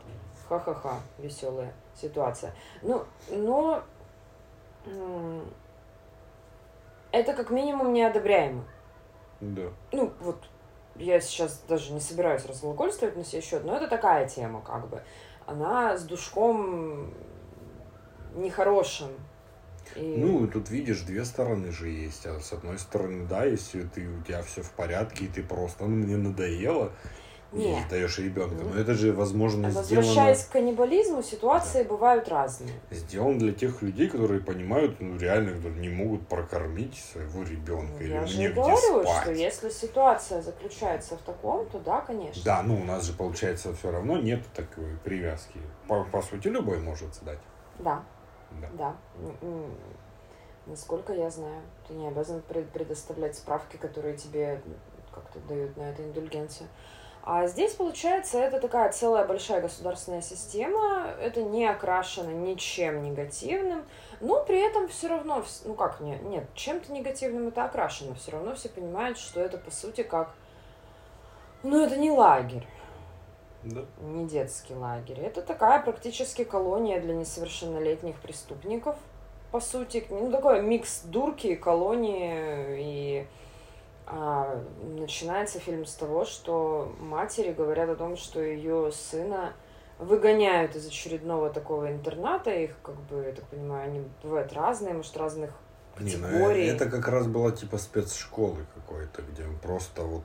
[0.49, 2.53] Ха-ха-ха, веселая ситуация.
[2.83, 3.85] Ну, но
[7.19, 8.65] это как минимум неодобряемо.
[9.41, 9.71] Да.
[9.93, 10.49] Ну, вот
[10.97, 15.03] я сейчас даже не собираюсь разглагольствовать на сей счет, но это такая тема, как бы.
[15.47, 17.15] Она с душком
[18.35, 19.11] нехорошим.
[19.97, 20.17] И...
[20.19, 22.27] Ну, тут видишь, две стороны же есть.
[22.27, 25.85] А с одной стороны, да, если ты, у тебя все в порядке, и ты просто,
[25.85, 26.93] ну, мне надоело,
[27.53, 27.83] и Не.
[27.87, 28.63] сдаешь ребенка.
[28.63, 32.73] Но это же, возможно, сделано, Возвращаясь к каннибализму, ситуации бывают разные.
[32.91, 37.95] сделано для тех людей, которые понимают, ну, реально, которые не могут прокормить своего ребенка.
[37.95, 39.23] Ну, или Я же и говорю, спать.
[39.23, 42.43] что если ситуация заключается в таком, то да, конечно.
[42.45, 45.59] Да, ну у нас же получается все равно нет такой привязки.
[45.87, 47.39] По, по сути, любой может сдать.
[47.79, 48.03] Да,
[48.61, 48.69] Да.
[48.75, 48.97] да.
[50.67, 54.61] Насколько я знаю, ты не обязан пред- предоставлять справки, которые тебе
[55.15, 56.69] как-то дают на это индульгенцию.
[57.31, 63.85] А здесь, получается, это такая целая большая государственная система, это не окрашено ничем негативным,
[64.23, 68.55] но при этом все равно, ну как, не, нет, чем-то негативным это окрашено, все равно
[68.55, 70.31] все понимают, что это по сути как,
[71.63, 72.67] ну это не лагерь
[73.63, 73.85] Да.
[74.01, 75.21] не детский лагерь.
[75.21, 78.97] Это такая практически колония для несовершеннолетних преступников.
[79.53, 83.27] По сути, ну, такой микс дурки, колонии и
[84.11, 89.53] а, начинается фильм с того, что матери говорят о том, что ее сына
[89.99, 92.51] выгоняют из очередного такого интерната.
[92.51, 95.51] Их, как бы, я так понимаю, они бывают разные, может, разных
[95.99, 96.67] Не, ну, категорий.
[96.67, 100.23] это как раз была типа спецшколы какой-то, где просто вот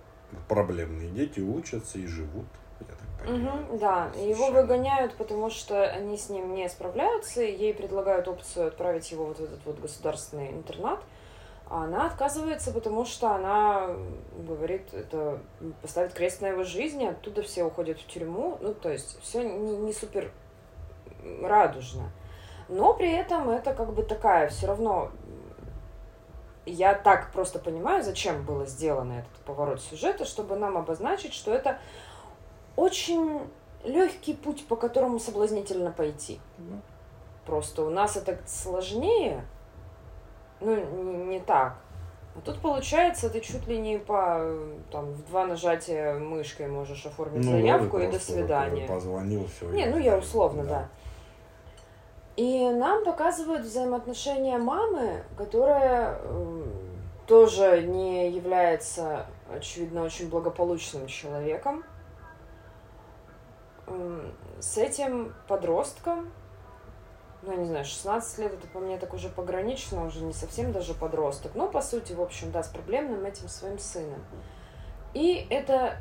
[0.48, 2.46] проблемные дети учатся и живут.
[2.80, 3.66] Я так понимаю.
[3.66, 4.62] Мгм, да, и его Совершенно.
[4.62, 9.44] выгоняют, потому что они с ним не справляются, ей предлагают опцию отправить его вот в
[9.44, 11.00] этот вот государственный интернат,
[11.70, 13.90] а она отказывается, потому что она
[14.38, 15.40] говорит, это
[15.82, 19.78] поставит крест на его жизни, оттуда все уходят в тюрьму, ну, то есть все не,
[19.78, 20.32] не супер
[21.42, 22.12] радужно.
[22.70, 25.12] Но при этом это как бы такая все равно
[26.66, 31.78] я так просто понимаю, зачем было сделано этот поворот сюжета, чтобы нам обозначить, что это
[32.76, 33.42] очень
[33.84, 36.40] легкий путь, по которому соблазнительно пойти.
[37.46, 39.46] Просто у нас это сложнее,
[40.64, 41.76] ну, не, не так.
[42.36, 47.06] А тут получается, ты чуть ли не по э, там, в два нажатия мышкой можешь
[47.06, 48.88] оформить Ну, заявку да, и до свидания.
[48.88, 49.70] Позвонил, все.
[49.70, 50.90] Не, ну я условно, да.
[52.36, 56.64] И нам показывают взаимоотношения мамы, которая м,
[57.28, 61.84] тоже не является, очевидно, очень благополучным человеком.
[63.88, 66.32] М, С этим подростком,
[67.46, 70.72] ну, я не знаю, 16 лет, это по мне так уже погранично, уже не совсем
[70.72, 74.24] даже подросток, но, по сути, в общем, да, с проблемным этим своим сыном.
[75.14, 75.98] И это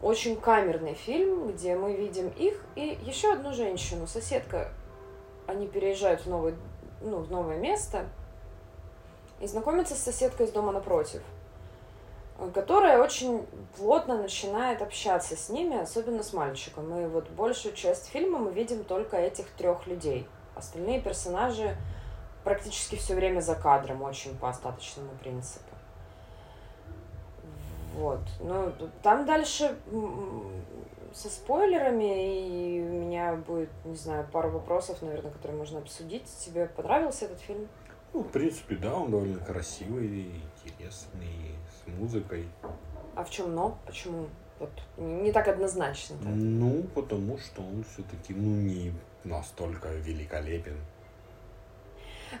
[0.00, 4.72] очень камерный фильм, где мы видим их и еще одну женщину, соседка.
[5.46, 6.54] Они переезжают в, новый,
[7.00, 8.06] ну, в новое место
[9.40, 11.22] и знакомятся с соседкой из дома напротив,
[12.50, 16.96] которая очень плотно начинает общаться с ними, особенно с мальчиком.
[16.98, 20.26] И вот большую часть фильма мы видим только этих трех людей.
[20.54, 21.76] Остальные персонажи
[22.44, 25.64] практически все время за кадром, очень по остаточному принципу.
[27.94, 28.20] Вот.
[28.40, 29.76] Ну, там дальше
[31.12, 36.24] со спойлерами, и у меня будет, не знаю, пару вопросов, наверное, которые можно обсудить.
[36.40, 37.68] Тебе понравился этот фильм?
[38.14, 41.51] Ну, в принципе, да, он довольно красивый, интересный,
[41.84, 42.48] с музыкой.
[43.14, 43.78] А в чем но?
[43.86, 44.26] Почему?
[44.58, 46.14] Вот не не так однозначно.
[46.14, 46.28] -то.
[46.28, 48.92] Ну, потому что он все-таки, ну, не
[49.24, 50.76] настолько великолепен.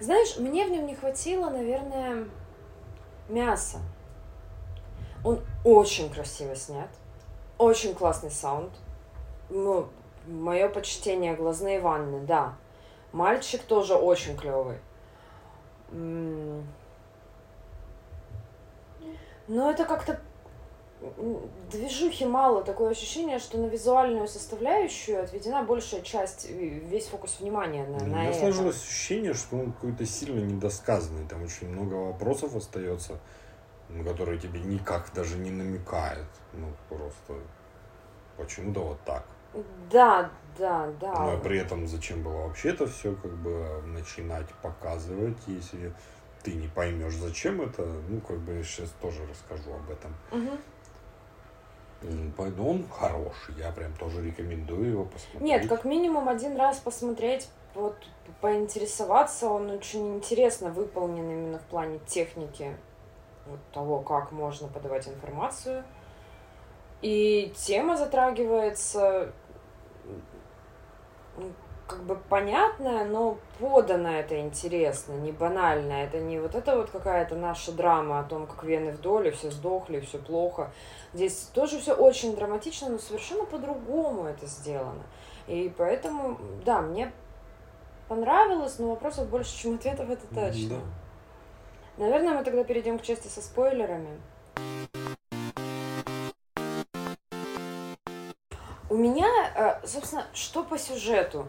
[0.00, 2.24] Знаешь, мне в нем не хватило, наверное,
[3.28, 3.78] мяса.
[5.24, 6.88] Он очень красиво снят,
[7.58, 8.72] очень классный саунд.
[9.50, 9.88] Ну,
[10.26, 12.54] мое почтение, глазные ванны, да.
[13.12, 14.78] Мальчик тоже очень клевый.
[19.52, 20.18] Но это как-то
[21.70, 28.04] движухи мало, такое ощущение, что на визуальную составляющую отведена большая часть, весь фокус внимания на,
[28.04, 28.38] на это.
[28.38, 31.26] сложилось ощущение, что он какой-то сильно недосказанный.
[31.28, 33.18] Там очень много вопросов остается,
[33.88, 36.28] на которые тебе никак даже не намекает.
[36.52, 37.34] Ну, просто
[38.36, 39.24] почему-то вот так.
[39.90, 41.12] Да, да, да.
[41.12, 45.92] Но при этом зачем было вообще это все как бы начинать показывать, если
[46.42, 50.14] ты не поймешь, зачем это, ну, как бы я сейчас тоже расскажу об этом.
[52.02, 55.42] М, Поэтому он хороший, я прям тоже рекомендую его посмотреть.
[55.42, 57.96] Нет, как минимум один раз посмотреть, вот
[58.40, 62.76] поинтересоваться, он очень интересно выполнен именно в плане техники
[63.46, 65.84] вот того, как можно подавать информацию.
[67.02, 69.32] И тема затрагивается
[71.86, 75.92] как бы понятная, но подано это интересно, не банально.
[75.92, 79.50] Это не вот это вот какая-то наша драма о том, как вены вдоль, и все
[79.50, 80.70] сдохли, все плохо.
[81.12, 85.02] Здесь тоже все очень драматично, но совершенно по-другому это сделано.
[85.46, 87.12] И поэтому, да, мне
[88.08, 90.76] понравилось, но вопросов больше, чем ответов, это точно.
[91.96, 92.04] Да.
[92.04, 94.20] Наверное, мы тогда перейдем к части со спойлерами.
[98.88, 101.48] У меня, э, собственно, что по сюжету?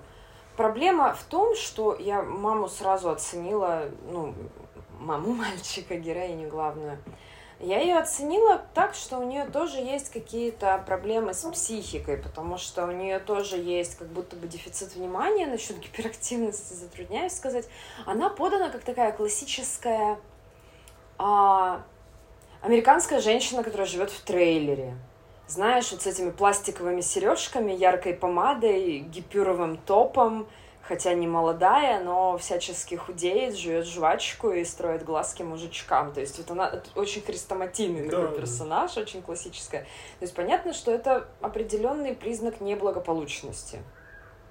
[0.56, 4.36] Проблема в том, что я маму сразу оценила, ну,
[5.00, 6.98] маму мальчика, героиню главную.
[7.60, 12.86] Я ее оценила так, что у нее тоже есть какие-то проблемы с психикой, потому что
[12.86, 17.66] у нее тоже есть как будто бы дефицит внимания насчет гиперактивности, затрудняюсь сказать.
[18.06, 20.20] Она подана как такая классическая
[21.18, 21.84] а,
[22.62, 24.96] американская женщина, которая живет в трейлере.
[25.48, 30.48] Знаешь, вот с этими пластиковыми сережками, яркой помадой, гипюровым топом,
[30.82, 36.14] хотя не молодая, но всячески худеет, жует жвачку и строит глазки мужичкам.
[36.14, 39.82] То есть вот она очень хрестоматийный Да, такой персонаж, очень классическая.
[39.84, 43.82] То есть понятно, что это определенный признак неблагополучности.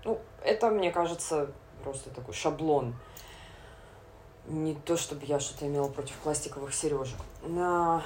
[0.05, 1.52] Ну, это, мне кажется,
[1.85, 2.94] просто такой шаблон.
[4.46, 7.18] Не то, чтобы я что-то имела против пластиковых сережек.
[7.42, 8.02] Но...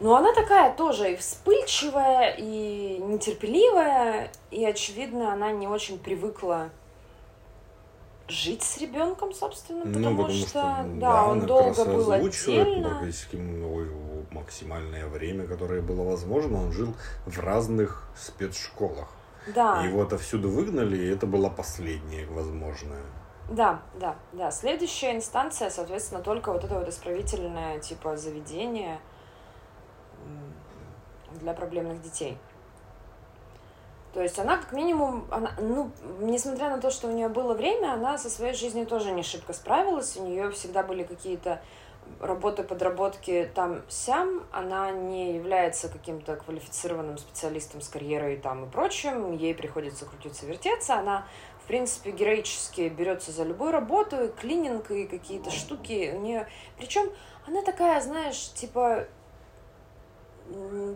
[0.00, 6.70] Но она такая тоже и вспыльчивая, и нетерпеливая, и, очевидно, она не очень привыкла
[8.26, 13.02] жить с ребенком, собственно, Ну, потому, потому что, да, он долго был отдельно.
[13.32, 16.94] ну, максимальное время, которое было возможно, он жил
[17.26, 19.08] в разных спецшколах.
[19.54, 19.82] Да.
[19.82, 23.02] Его отовсюду выгнали, и это было последнее возможное.
[23.50, 24.50] Да, да, да.
[24.50, 29.00] Следующая инстанция, соответственно, только вот это вот исправительное типа заведение
[31.40, 32.38] для проблемных детей.
[34.12, 37.92] То есть она как минимум, она, ну, несмотря на то, что у нее было время,
[37.92, 40.16] она со своей жизнью тоже не шибко справилась.
[40.16, 41.62] У нее всегда были какие-то
[42.18, 44.42] работы, подработки там-сям.
[44.50, 49.32] Она не является каким-то квалифицированным специалистом с карьерой там и прочим.
[49.36, 50.94] Ей приходится крутиться, вертеться.
[50.94, 51.24] Она
[51.62, 56.48] в принципе, героически берется за любую работу, клининг, и какие-то штуки у нее.
[56.76, 57.12] Причем
[57.46, 59.06] она такая, знаешь, типа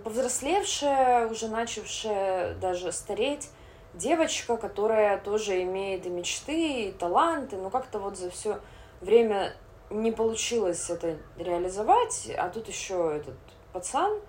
[0.04, 3.48] повзрослевшая, уже начавшая даже стареть
[3.94, 8.60] девочка, которая тоже имеет и мечты, и таланты, но как-то вот за все
[9.00, 9.54] время
[9.90, 13.36] не получилось это реализовать, а тут еще этот
[13.72, 14.20] пацан,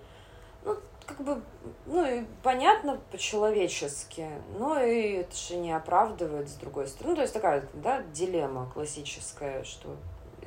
[0.63, 1.41] ну, как бы,
[1.85, 7.11] ну, и понятно по-человечески, но и это же не оправдывает с другой стороны.
[7.11, 9.95] Ну, то есть такая, да, дилемма классическая, что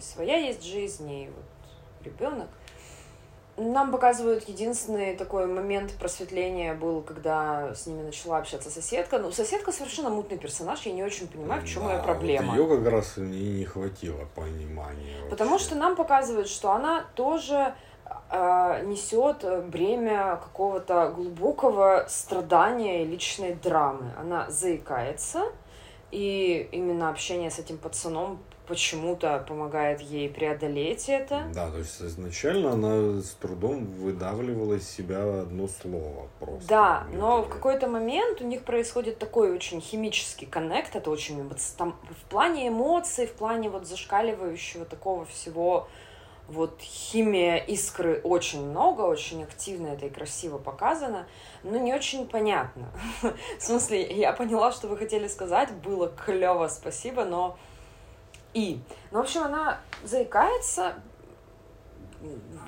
[0.00, 1.44] своя есть жизнь, и вот
[2.04, 2.48] ребенок.
[3.58, 9.18] Нам показывают единственный такой момент просветления был, когда с ними начала общаться соседка.
[9.18, 12.52] Ну, соседка совершенно мутный персонаж, я не очень понимаю, в чем Да, ее проблема.
[12.52, 15.16] Вот ее как раз и не хватило понимания.
[15.28, 15.66] Потому вообще.
[15.66, 17.74] что нам показывают, что она тоже
[18.30, 24.12] э, несет бремя какого-то глубокого страдания и личной драмы.
[24.18, 25.46] Она заикается,
[26.12, 31.44] и именно общение с этим пацаном почему-то помогает ей преодолеть это.
[31.54, 36.68] Да, то есть изначально она с трудом выдавливала из себя одно слово просто.
[36.68, 41.96] Да, но в какой-то момент у них происходит такой очень химический коннект, это очень там,
[42.10, 45.88] в плане эмоций, в плане вот зашкаливающего такого всего,
[46.48, 51.26] вот химия искры очень много, очень активно это и красиво показано,
[51.62, 52.88] но не очень понятно.
[53.58, 57.58] В смысле, я поняла, что вы хотели сказать, было клево, спасибо, но
[58.54, 58.80] и.
[59.10, 60.94] Ну, в общем, она заикается,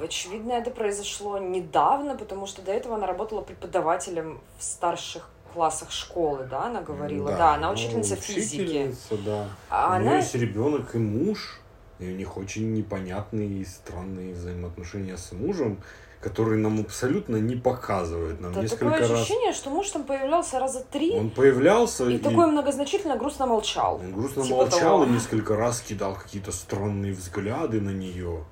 [0.00, 6.46] Очевидно, это произошло недавно, потому что до этого она работала преподавателем в старших классах школы,
[6.48, 7.30] да, она говорила.
[7.32, 8.60] Да, Да, она ну, учительница физики.
[8.62, 9.48] учительница, да.
[9.68, 10.16] А У нее она...
[10.18, 11.60] есть ребенок и муж,
[11.98, 15.82] и у них очень непонятные и странные взаимоотношения с мужем,
[16.20, 18.40] которые нам абсолютно не показывают.
[18.40, 22.18] Нам Да, несколько такое раз ощущение, что муж там появлялся раза три он появлялся и,
[22.18, 23.96] такой многозначительно грустно молчал.
[23.96, 25.04] он грустно типа молчал того.
[25.04, 28.44] и несколько раз кидал какие-то странные взгляды на нее.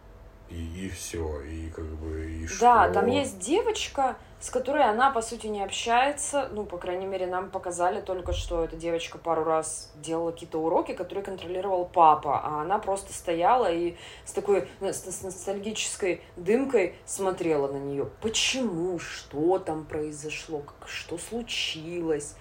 [0.51, 2.95] И, и все, и как бы и Да, что?
[2.95, 6.49] там есть девочка, с которой она, по сути, не общается.
[6.53, 10.93] Ну, по крайней мере, нам показали только, что эта девочка пару раз делала какие-то уроки,
[10.93, 16.95] которые контролировал папа, а она просто стояла и с такой ну, с, с ностальгической дымкой
[17.05, 18.09] смотрела на нее.
[18.21, 18.99] Почему?
[18.99, 20.61] Что там произошло?
[20.61, 22.37] Как, что случилось?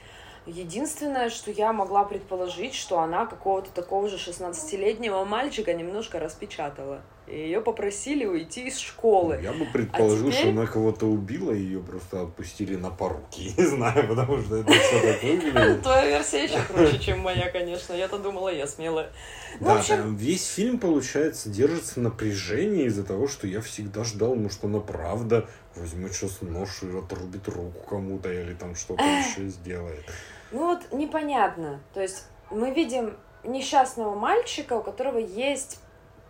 [0.45, 7.01] Единственное, что я могла предположить, что она какого-то такого же 16-летнего мальчика немножко распечатала.
[7.27, 9.37] И ее попросили уйти из школы.
[9.43, 13.53] Я бы предположил, А теперь- что она кого-то убила, и ее просто отпустили на поруки.
[13.57, 15.81] Не знаю, потому что это все так выглядит.
[15.83, 17.93] Твоя версия еще круче, чем моя, конечно.
[17.93, 19.11] Я-то думала, я смелая.
[19.59, 24.35] Ну, Да, общем- там весь фильм, получается, держится напряжение из-за того, что я всегда ждал,
[24.35, 30.05] может, она правда возьмет сейчас нож и отрубит руку кому-то или там что-то еще сделает.
[30.51, 31.81] Ну вот непонятно.
[31.93, 35.79] То есть мы видим несчастного мальчика, у которого есть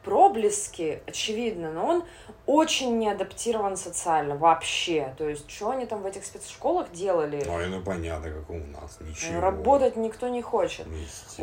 [0.08, 2.03] проблески, очевидно, но он
[2.45, 5.14] очень не адаптирован социально вообще.
[5.18, 7.45] То есть, что они там в этих спецшколах делали?
[7.49, 9.41] Ой, ну понятно, как у нас, ничего.
[9.41, 10.88] Работать никто не хочет.
[10.88, 10.93] Ну,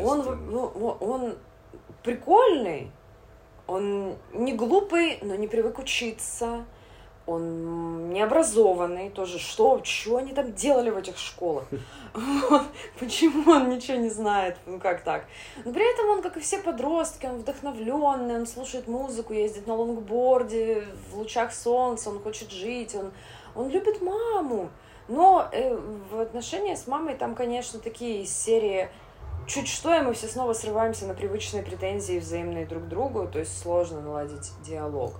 [0.03, 0.35] Он, естественно.
[0.35, 1.35] ну, он
[2.01, 2.91] прикольный,
[3.67, 6.65] он не глупый, но не привык учиться.
[7.27, 9.39] Он необразованный тоже.
[9.39, 11.65] Что, что они там делали в этих школах?
[12.99, 14.57] Почему он ничего не знает?
[14.65, 15.25] Ну как так?
[15.63, 19.75] Но при этом он, как и все подростки, он вдохновленный, он слушает музыку, ездит на
[19.75, 23.11] лонгборде, в лучах солнца, он хочет жить, он,
[23.55, 24.69] он любит маму.
[25.07, 28.89] Но э, в отношении с мамой там, конечно, такие серии
[29.47, 33.39] чуть что, и мы все снова срываемся на привычные претензии взаимные друг к другу, то
[33.39, 35.13] есть сложно наладить диалог.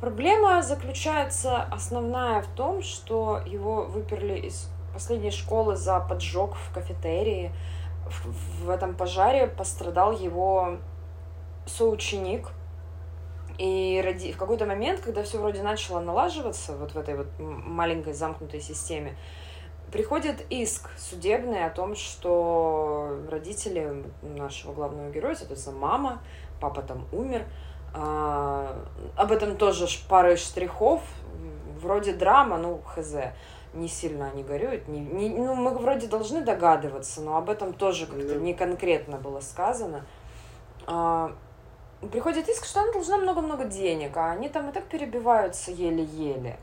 [0.00, 7.52] Проблема заключается основная в том, что его выперли из последней школы за поджог в кафетерии.
[8.62, 10.76] В, этом пожаре пострадал его
[11.66, 12.50] соученик.
[13.58, 14.32] И ради...
[14.32, 19.16] в какой-то момент, когда все вроде начало налаживаться вот в этой вот маленькой замкнутой системе,
[19.90, 26.22] приходит иск судебный о том, что родители нашего главного героя, соответственно, мама,
[26.64, 27.44] папа там умер,
[27.92, 28.74] а,
[29.16, 31.02] об этом тоже пары штрихов,
[31.82, 33.14] вроде драма, ну, хз,
[33.74, 38.06] не сильно они горюют, не, не- ну, мы вроде должны догадываться, но об этом тоже
[38.06, 38.40] как-то Да.
[38.40, 40.06] не конкретно было сказано.
[40.86, 41.32] А,
[42.10, 46.58] приходит иск, что она должна много-много денег, а они там и так перебиваются еле-еле.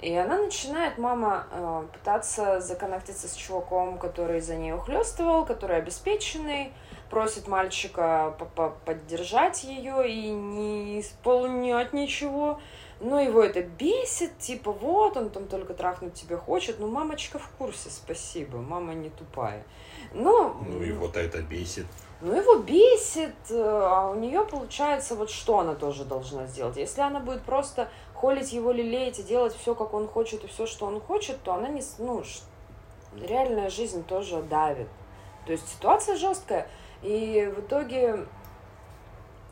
[0.00, 6.72] И она начинает, мама, э, пытаться законнектиться с чуваком, который за ней ухлестывал, который обеспеченный,
[7.14, 12.58] просит мальчика по- по- поддержать ее и не исполнять ничего.
[12.98, 16.80] Но его это бесит, типа, вот, он там только трахнуть тебя хочет.
[16.80, 19.64] Ну, мамочка в курсе, спасибо, мама не тупая.
[20.12, 21.86] Ну, Ну и вот это бесит.
[22.20, 26.76] ну, его бесит, э, а у нее получается, вот что она тоже должна сделать.
[26.76, 30.66] Если она будет просто холить его, лелеять и делать все, как он хочет, и все,
[30.66, 31.82] что он хочет, то она не...
[31.98, 32.24] Ну,
[33.20, 34.88] реальная жизнь тоже давит.
[35.46, 36.68] То есть ситуация жесткая.
[37.04, 38.26] И в итоге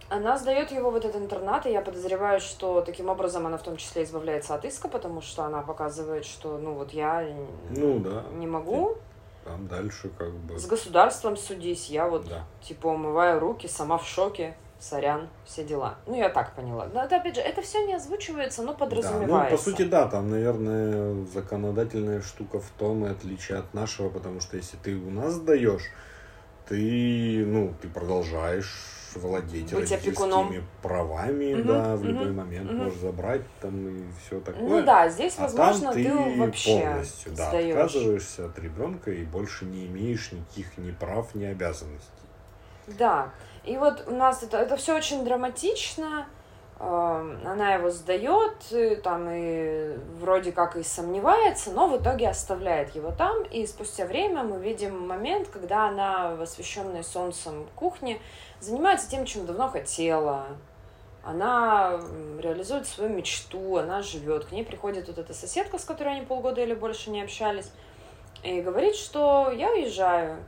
[0.09, 3.77] она сдает его в этот интернат, и я подозреваю, что таким образом она в том
[3.77, 7.27] числе избавляется от иска, потому что она показывает, что, ну, вот я
[7.71, 8.25] Ну да.
[8.35, 8.97] не могу
[9.45, 10.59] Там дальше как бы...
[10.59, 12.45] с государством судись, я вот Да.
[12.63, 15.95] типа умываю руки, сама в шоке, сорян, все дела.
[16.07, 16.89] Ну, я так поняла.
[16.93, 19.51] Но это, опять же, это все не озвучивается, но Да, подразумевается.
[19.51, 24.41] ну, по сути, да, там, наверное, законодательная штука в том и отличие от нашего, потому
[24.41, 25.85] что если ты у нас сдаешь,
[26.73, 28.73] ты, ну, ты продолжаешь
[29.15, 30.65] владеть Быть родительскими опекуном.
[30.81, 32.85] правами, Мгм, да, в мгм, любой момент мгм.
[32.85, 34.81] можешь забрать там и все такое.
[34.81, 39.23] Ну да, здесь, А возможно, там ты, ты вообще полностью, да, отказываешься от ребенка и
[39.25, 42.09] больше не имеешь никаких ни прав, ни обязанностей.
[42.87, 43.29] Да.
[43.65, 46.27] И вот у нас это, это все очень драматично.
[46.83, 48.57] Эм, Она его сдает,
[49.05, 53.45] там и вроде как и сомневается, но в итоге оставляет его там.
[53.45, 58.21] И спустя время мы видим момент, когда она в освещенной солнцем кухне
[58.59, 60.47] занимается тем, чем давно хотела.
[61.23, 62.01] Она
[62.41, 64.47] реализует свою мечту, она живет.
[64.47, 67.71] К ней приходит вот эта соседка, с которой они полгода или больше не общались,
[68.43, 70.39] и говорит, что я уезжаю.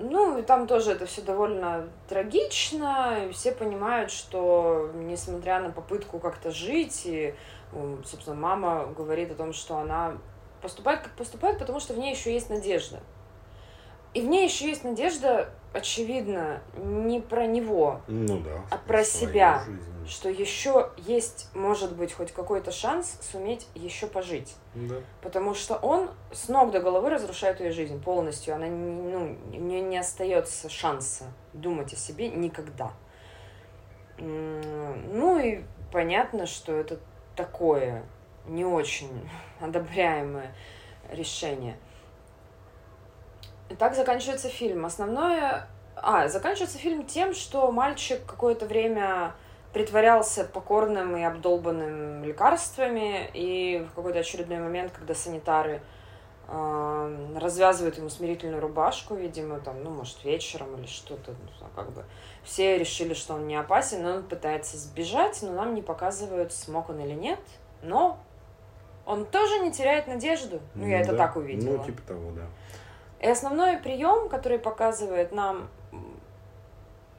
[0.00, 6.18] Ну, и там тоже это все довольно трагично, и все понимают, что несмотря на попытку
[6.18, 7.34] как-то жить, и,
[7.72, 10.18] м, собственно, мама говорит о том, что она
[10.60, 13.00] поступает как поступает, потому что в ней еще есть надежда.
[14.14, 18.62] И в ней еще есть надежда, очевидно, не про него, Ну да.
[18.70, 19.64] А про себя?
[19.66, 19.80] жизнь.
[20.06, 24.54] что еще есть, может быть, хоть какой-то шанс суметь еще пожить.
[24.74, 24.96] Да.
[25.20, 28.54] Потому что он с ног до головы разрушает ее жизнь полностью.
[28.54, 32.92] Она не, ну, у нее не остается шанса думать о себе никогда.
[34.18, 37.00] Ну и понятно, что это
[37.34, 38.04] такое
[38.46, 39.28] не очень
[39.60, 40.54] одобряемое
[41.10, 41.76] решение.
[43.78, 44.84] Так заканчивается фильм.
[44.86, 45.66] Основное...
[45.96, 49.34] А, заканчивается фильм тем, что мальчик какое-то время
[49.72, 55.82] притворялся покорным и обдолбанным лекарствами, и в какой-то очередной момент, когда санитары
[56.46, 62.04] э, развязывают ему смирительную рубашку, видимо, там, ну, может, вечером или что-то, ну, как бы,
[62.44, 66.90] все решили, что он не опасен, но он пытается сбежать, но нам не показывают, смог
[66.90, 67.40] он или нет,
[67.82, 68.18] но
[69.06, 70.60] он тоже не теряет надежду.
[70.74, 71.18] Ну, я это Да.
[71.18, 71.78] так увидела.
[71.78, 72.42] Ну, типа того, да.
[73.24, 75.70] И основной прием, который показывает нам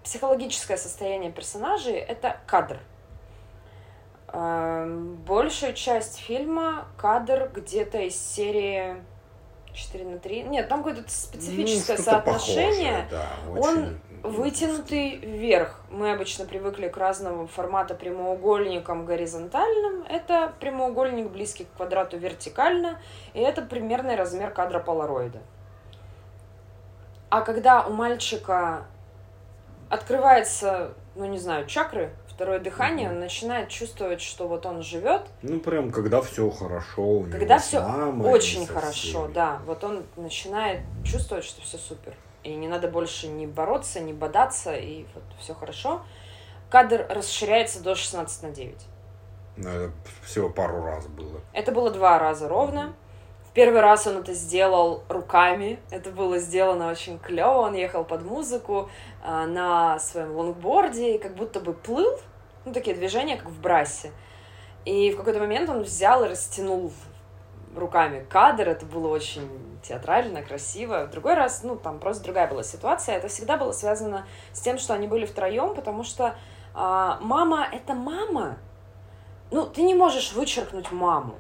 [0.04, 2.78] психологическое состояние персонажей, это кадр.
[4.28, 8.98] Эм, Большую часть фильма кадр где-то из серии
[9.74, 10.44] 4 на 3.
[10.44, 13.08] Нет, там какое-то специфическое Ну, соотношение.
[13.08, 15.82] похожее, да, Он очень Вытянутый вверх.
[15.90, 20.04] Мы обычно привыкли к разного формата прямоугольникам горизонтальным.
[20.10, 23.00] Это прямоугольник близкий к квадрату вертикально.
[23.34, 25.42] И это примерный размер кадра полароида.
[27.30, 28.86] А когда у мальчика
[29.90, 35.60] открывается, ну не знаю, чакры, второе дыхание, он начинает чувствовать, что вот он живет, Ну,
[35.60, 37.80] прям, когда все хорошо, у него когда все
[38.24, 38.92] очень хорошо,
[39.24, 39.34] всеми.
[39.34, 42.14] да, вот он начинает чувствовать, что все супер.
[42.44, 46.02] И не надо больше не бороться, не бодаться, и вот все хорошо.
[46.70, 48.76] Кадр расширяется до 16 на 9.
[49.58, 49.92] Ну, это
[50.24, 51.40] всего пару раз было.
[51.54, 52.94] Это было два раза ровно.
[53.56, 55.80] Первый раз он это сделал руками.
[55.90, 57.60] Это было сделано очень клево.
[57.60, 58.90] Он ехал под музыку
[59.24, 62.20] а, на своем лонгборде и как будто бы плыл.
[62.66, 64.12] Ну, такие движения, как в брасе.
[64.84, 66.92] И в какой-то момент он взял и растянул
[67.74, 68.68] руками кадр.
[68.68, 69.50] Это было очень
[69.82, 71.06] театрально, красиво.
[71.06, 73.16] В другой раз, ну, там просто другая была ситуация.
[73.16, 76.36] Это всегда было связано с тем, что они были втроем, потому что
[76.74, 78.58] а, мама— это мама.
[79.50, 81.36] Ну, ты не можешь вычеркнуть маму.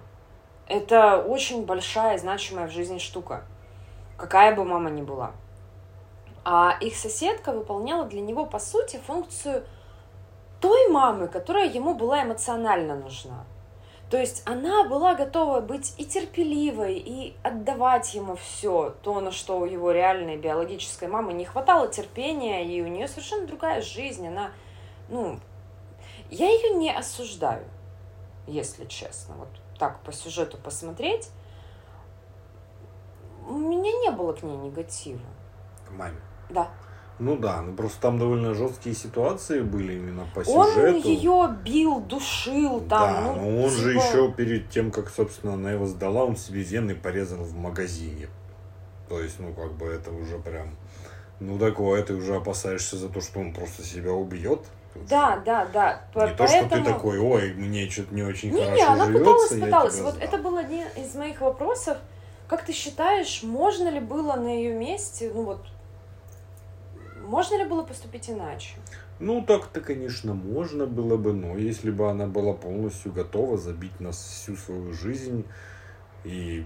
[0.67, 3.43] Это очень большая, значимая в жизни штука.
[4.17, 5.33] Какая бы мама ни была.
[6.43, 9.63] А их соседка выполняла для него, по сути, функцию
[10.59, 13.45] той мамы, которая ему была эмоционально нужна.
[14.09, 19.59] То есть она была готова быть и терпеливой, и отдавать ему все, то, на что
[19.59, 24.27] у его реальной биологической мамы не хватало терпения, и у нее совершенно другая жизнь.
[24.27, 24.51] Она,
[25.09, 25.39] ну,
[26.29, 27.65] я ее не осуждаю,
[28.45, 29.35] если честно.
[29.35, 31.29] Вот так по сюжету посмотреть,
[33.47, 35.19] у меня не было к ней негатива.
[35.87, 36.17] К маме.
[36.49, 36.69] Да.
[37.17, 41.07] Ну да, ну просто там довольно жесткие ситуации были именно по Он сюжету.
[41.07, 42.89] ее бил, душил там.
[42.89, 46.35] да, ну, но он же типа- еще перед тем, как, собственно, она его сдала, он
[46.35, 48.27] себе вены порезал в магазине.
[49.07, 50.75] То есть, ну, как бы это уже прям...
[51.39, 54.65] Ну, такое, ты уже опасаешься за то, что он просто себя убьет.
[54.95, 56.01] Да, да, да.
[56.15, 59.25] Не то, что ты такой, ой, мне что-то не очень Не, хорошо не, она живется,
[59.25, 60.01] пыталась, пыталась.
[60.01, 60.23] Вот сдам».
[60.23, 61.97] это был один из моих вопросов.
[62.47, 65.65] Как ты считаешь, можно ли было на ее месте, ну вот,
[67.25, 68.75] можно ли было поступить иначе?
[69.19, 74.17] Ну, так-то, конечно, можно было бы, но если бы она была полностью готова забить нас
[74.17, 75.45] всю свою жизнь
[76.23, 76.65] и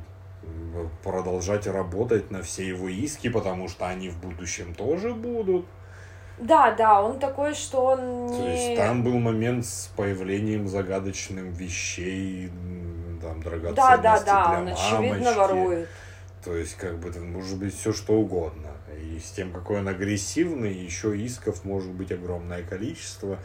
[1.03, 5.65] продолжать работать на все его иски, потому что они в будущем тоже будут.
[6.39, 8.37] Да, да, он такой, что он не...
[8.37, 12.49] То есть там был момент с появлением загадочным вещей,
[13.21, 15.37] там, драгоценностей Да, да, да, для он очевидно мамочки.
[15.37, 15.89] ворует.
[16.45, 18.69] То есть, как бы, это может быть все что угодно.
[19.03, 23.37] И с тем, какой он агрессивный, еще исков может быть огромное количество.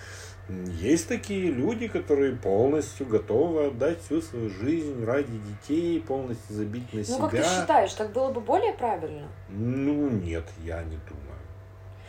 [0.48, 6.98] Есть такие люди, которые полностью готовы отдать всю свою жизнь ради детей, полностью забить на
[6.98, 7.18] Ну, себя.
[7.18, 9.26] как ты считаешь, так было бы более правильно?
[9.48, 11.33] Ну, нет, я не думаю.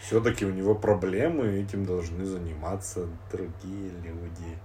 [0.05, 4.59] Все-таки у него проблемы, этим должны заниматься другие люди.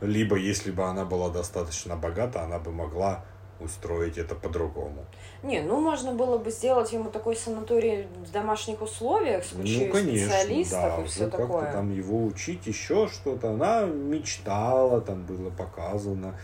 [0.00, 3.24] Либо, если бы она была достаточно богата, она бы могла
[3.60, 5.06] устроить это по-другому.
[5.42, 9.92] Не, ну можно было бы сделать ему такой санаторий в домашних условиях с кучей ну,
[9.92, 11.72] конечно, специалистов да, и все как-то такое.
[11.72, 13.50] там его учить еще что-то.
[13.50, 16.38] Она мечтала, там было показано,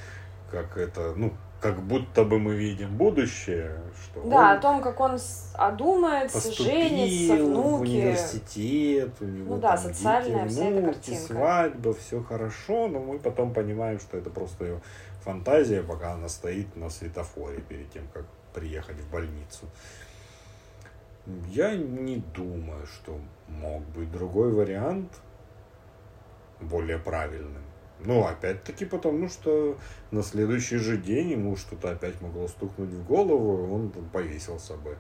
[0.51, 4.99] как это, ну, как будто бы мы видим будущее, что Да, он о том, как
[4.99, 5.19] он
[5.55, 7.83] одумается, женится, в внуки.
[7.83, 11.23] университет, у него Ну да, там социальная дети, вся эта картинка.
[11.35, 14.81] свадьба, все хорошо, но мы потом понимаем, что это просто ее
[15.23, 19.67] фантазия, пока она стоит на светофоре перед тем, как приехать в больницу.
[21.49, 25.13] Я не думаю, что мог быть другой вариант
[26.61, 27.63] более правильным.
[28.05, 29.77] Ну, опять-таки, потому что
[30.11, 34.97] на следующий же день ему что-то опять могло стукнуть в голову, и он повесился бы.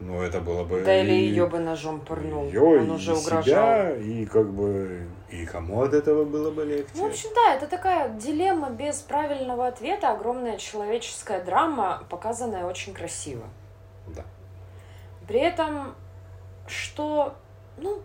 [0.00, 0.82] Но это было бы...
[0.84, 2.46] Да или ее бы ножом пырнул.
[2.46, 3.94] её, он и уже себя, угрожал.
[3.96, 5.08] и как бы...
[5.28, 6.92] И кому от этого было бы легче?
[6.94, 12.94] Ну, в общем, да, это такая дилемма без правильного ответа, огромная человеческая драма, показанная очень
[12.94, 13.44] красиво.
[14.06, 14.24] Да.
[15.26, 15.94] При этом,
[16.68, 17.34] что,
[17.76, 18.00] ну,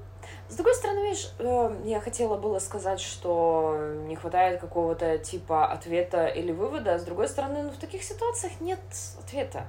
[0.53, 3.75] с другой стороны, видишь, э, я хотела было сказать, что
[4.05, 8.79] не хватает какого-то типа ответа или вывода, с другой стороны, ну, в таких ситуациях нет
[9.19, 9.65] ответа.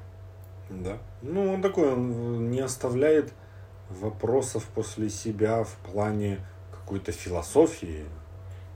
[0.69, 0.99] Да.
[1.23, 3.33] Ну, он такой, он не оставляет
[3.89, 8.05] вопросов после себя в плане какой-то философии.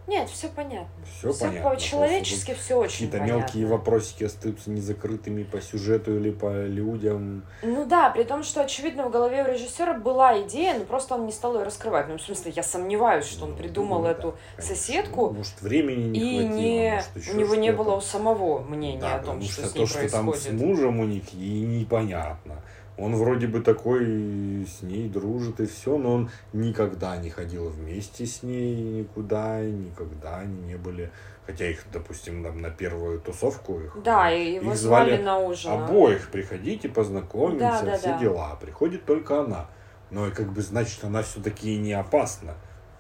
[0.08, 0.88] Нет, все понятно.
[1.18, 1.70] Все, Все понятно.
[1.70, 3.40] по-человечески все очень Какие-то понятно.
[3.40, 7.44] мелкие вопросики остаются незакрытыми по сюжету или по людям.
[7.62, 11.26] Ну да, при том, что, очевидно, в голове у режиссера была идея, но просто он
[11.26, 12.08] не стал ее раскрывать.
[12.08, 14.74] Ну, в смысле, я сомневаюсь, что он Ну, придумал эту да, конечно.
[14.74, 17.84] соседку, Ну, Может, времени не и хватило, не, может, у него не что-то.
[17.84, 20.30] было у самого мнения Да, о том, что, что с ней то, что там с
[20.30, 20.60] происходит.
[20.60, 22.62] мужем у них, и непонятно.
[22.98, 28.26] Он вроде бы такой с ней дружит и все, но он никогда не ходил вместе
[28.26, 31.10] с ней никуда, никогда они не были.
[31.46, 35.38] Хотя их, допустим, там на первую тусовку их, Да, и его их звали, звали на
[35.38, 35.70] ужин.
[35.72, 35.84] а.
[35.84, 38.18] обоих приходите, познакомимся, Да, да, все да.
[38.18, 38.58] дела.
[38.60, 39.68] Приходит только она.
[40.10, 42.54] Но и как бы значит, она все-таки не опасна.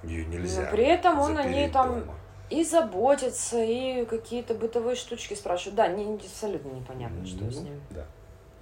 [0.04, 0.62] Ее нельзя.
[0.62, 2.14] Но при этом он о ней там дома.
[2.50, 5.74] И заботится, и какие-то бытовые штучки спрашивают.
[5.74, 7.80] Да, не, абсолютно непонятно, что Ну, с ним.
[7.90, 8.06] Да.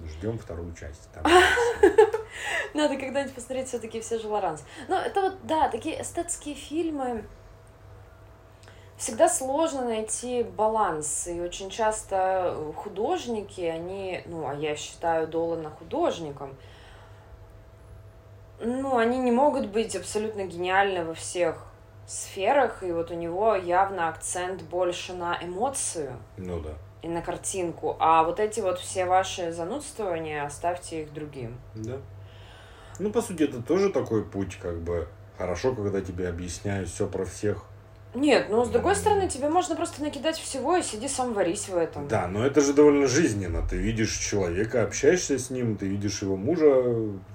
[0.05, 1.09] Ждем вторую часть.
[2.75, 4.63] Надо когда-нибудь посмотреть все-таки все же Лоранс.
[4.89, 7.25] Но это вот, да, такие эстетские фильмы.
[8.97, 11.27] Всегда сложно найти баланс.
[11.27, 16.57] И очень часто художники, они, ну, а я считаю Долана художником,
[18.59, 21.67] ну, они не могут быть абсолютно гениальны во всех
[22.07, 26.75] сферах, и вот у него явно акцент больше на эмоцию Ну да.
[27.07, 31.57] И на картинку, а вот эти вот все ваши занудствования оставьте их другим.
[31.75, 31.99] Да.
[32.99, 35.07] Ну, по сути, это тоже такой путь, как бы
[35.39, 37.65] хорошо, когда тебе объясняют все про всех.
[38.17, 41.77] Нет, ну с другой стороны, тебе можно просто накидать всего и сиди сам варись в
[41.77, 42.09] этом.
[42.09, 43.63] Да, но это же довольно жизненно.
[43.69, 46.67] Ты видишь человека, общаешься с ним, ты видишь его мужа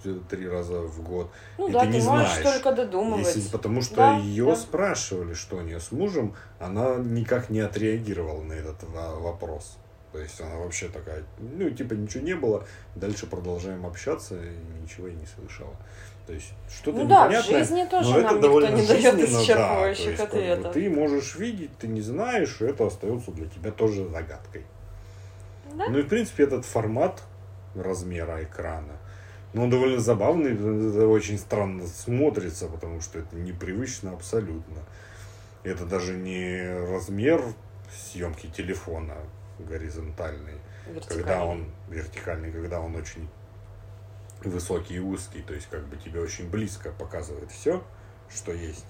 [0.03, 1.29] э, три раза в год.
[1.59, 3.27] Ну и да, ты ты, не можешь знаешь, только додумывать.
[3.27, 4.55] Если, потому что Да, ее да.
[4.55, 9.77] спрашивали, что у нее с мужем, она никак не отреагировала на этот во- вопрос.
[10.11, 12.65] То есть она вообще такая, ну, типа, ничего не было,
[12.95, 15.73] дальше продолжаем общаться, и ничего я не слышала.
[16.27, 18.87] То есть что-то Ну да, в непонятное, жизни тоже но это нам никто довольно не
[18.87, 20.73] дает да, исчерпывающих то есть, как бы, ответов.
[20.73, 24.65] ты можешь видеть, ты не знаешь, и это остается для тебя тоже загадкой.
[25.73, 25.87] Да?
[25.89, 27.23] Ну и в принципе этот формат
[27.75, 28.93] размера экрана,
[29.53, 34.77] ну, он довольно забавный, это очень странно смотрится, потому что это непривычно абсолютно.
[35.63, 37.43] Это даже не размер
[37.93, 39.15] съемки телефона
[39.59, 40.59] горизонтальный,
[41.07, 43.27] когда он вертикальный, когда он очень
[44.49, 47.83] высокий и узкий, то есть как бы тебе очень близко показывает все,
[48.33, 48.85] что есть.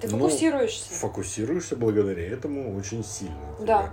[0.00, 0.92] Ты ну, фокусируешься.
[0.94, 3.56] Фокусируешься благодаря этому очень сильно.
[3.60, 3.92] Да.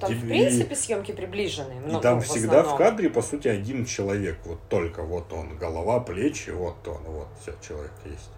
[0.00, 1.72] Там, в тебе- принципе, съемки приближены.
[1.72, 4.38] И ну, там в всегда в кадре, по сути, один человек.
[4.44, 8.30] Вот только вот он, голова, плечи, вот он, вот все, человек есть.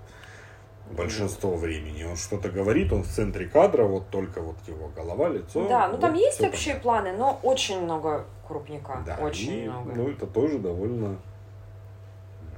[0.90, 5.66] Большинство времени он что-то говорит, он в центре кадра, вот только вот его голова, лицо.
[5.66, 6.82] Да, ну там вот есть всё общие понятно.
[6.82, 9.02] планы, но очень много крупника.
[9.06, 9.92] Да, очень и, много.
[9.94, 11.18] Ну, это тоже довольно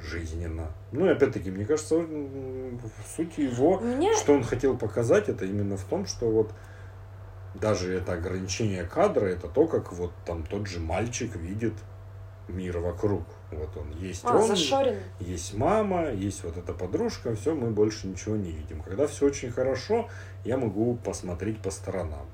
[0.00, 0.68] жизненно.
[0.92, 2.04] Ну и опять-таки, мне кажется,
[3.16, 6.50] суть его, меня что он хотел показать, это именно в том, что вот
[7.54, 11.74] даже это ограничение кадра, это то, как вот там тот же мальчик видит
[12.48, 13.22] мир вокруг.
[13.52, 14.98] Вот он есть а, он, зашорен.
[15.20, 18.82] есть мама, есть вот эта подружка, все, мы больше ничего не видим.
[18.82, 20.08] Когда все очень хорошо,
[20.44, 22.26] я могу посмотреть по сторонам.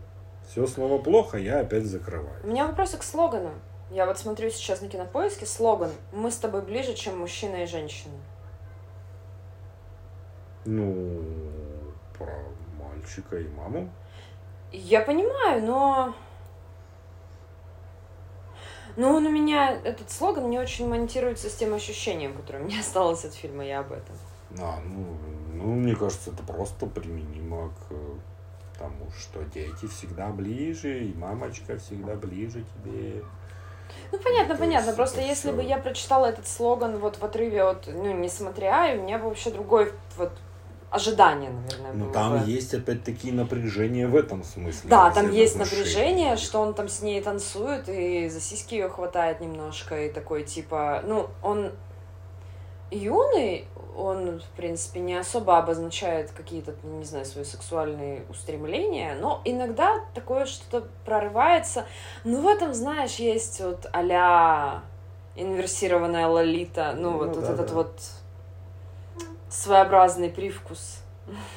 [0.49, 2.41] Все снова плохо, я опять закрываю.
[2.45, 3.53] У меня вопросы к слогану.
[3.91, 8.15] Я вот смотрю сейчас на кинопоиске слоган «Мы с тобой ближе, чем мужчина и женщина».
[10.65, 11.23] Ну,
[12.17, 12.33] про
[12.79, 13.91] мальчика и маму.
[14.73, 16.15] Я понимаю, но...
[18.97, 22.81] Но он у меня, этот слоган не очень монтируется с тем ощущением, которое у меня
[22.81, 24.17] осталось от фильма «Я об этом».
[24.59, 25.17] А, ну,
[25.55, 27.95] ну, мне кажется, это просто применимо к
[28.83, 33.23] Потому что дети всегда ближе, и мамочка всегда ближе тебе.
[34.11, 34.87] Ну, понятно, То понятно.
[34.87, 38.99] есть Просто если бы я прочитала этот слоган вот в отрыве от, ну, несмотря, и
[38.99, 40.33] у меня бы вообще другой вот
[40.93, 42.51] ожидание, наверное, Ну было там бы.
[42.51, 44.91] есть опять-таки напряжение в этом смысле.
[44.91, 45.79] Да, там есть взаимоотношения.
[45.79, 50.45] напряжение, что он там с ней танцует и за сиськи ее хватает немножко, и такой
[50.45, 51.73] типа, ну, он
[52.91, 53.65] юный,
[53.97, 60.01] он, в принципе, не особо обозначает какие-то, ну, не знаю, свои сексуальные устремления, но иногда
[60.15, 61.87] такое что-то прорывается.
[62.25, 64.83] Ну, в этом, знаешь, есть вот а
[65.37, 67.75] инверсированная лолита, ну, Ну вот, вот да, этот да.
[67.75, 67.93] вот
[69.53, 70.99] своеобразный привкус.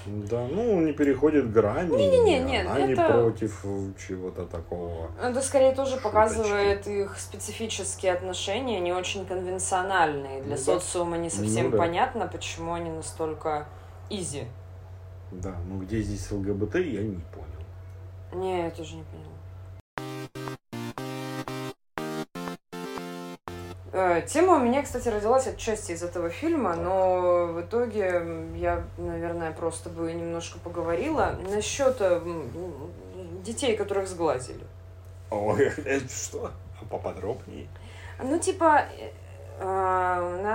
[0.06, 1.90] Да, ну не переходит грани.
[2.14, 3.66] И нет, она не это- против
[3.98, 5.10] чего-то такого.
[5.22, 6.04] Это скорее тоже Шуточки.
[6.04, 10.44] показывает их специфические отношения, не очень конвенциональные.
[10.44, 10.80] Для Ну да.
[10.80, 11.78] социума не совсем Ну да.
[11.80, 13.68] понятно, почему они настолько
[14.12, 14.44] изи.
[15.32, 18.44] Да, ну где здесь ЛГБТ, я не понял.
[18.44, 19.25] Не, я тоже не поняла.
[24.28, 28.22] Тема у меня, кстати, родилась отчасти из этого фильма, но в итоге
[28.56, 32.22] я, наверное, просто бы немножко поговорила насчет э,
[33.46, 34.66] детей, которых сглазили.
[35.32, 35.72] Ой,
[36.10, 36.52] что?
[36.82, 37.70] А поподробнее?
[38.22, 39.12] Ну, типа, э, э,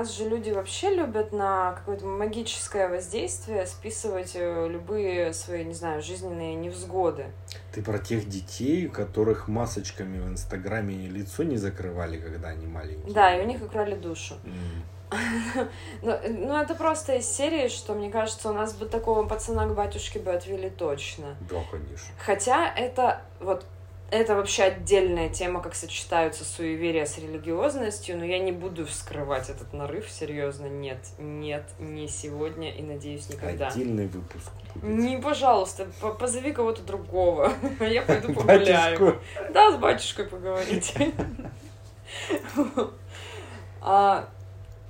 [0.00, 6.02] нас же люди вообще любят на какое-то магическое воздействие списывать э, любые свои, не знаю,
[6.02, 7.26] жизненные невзгоды.
[7.72, 13.12] Ты про тех детей, у которых масочками в Инстаграме лицо не закрывали, когда они маленькие?
[13.12, 14.36] Да, и у них украли душу.
[15.10, 15.66] Э,
[16.02, 20.18] ну, это просто из серии, что, мне кажется, у нас бы такого пацана к батюшке
[20.18, 21.36] бы отвели точно.
[21.48, 22.08] Да, конечно.
[22.18, 23.66] Хотя это вот
[24.10, 29.72] это вообще отдельная тема, как сочетаются суеверия с религиозностью, но я не буду вскрывать этот
[29.72, 33.68] нарыв, серьезно, нет, нет, не сегодня и, надеюсь, никогда.
[33.68, 34.84] Отдельный выпуск будет.
[34.84, 39.20] Не, пожалуйста, по- позови кого-то другого, а я пойду погуляю.
[39.52, 40.94] Да, с батюшкой поговорить.
[43.82, 44.28] А,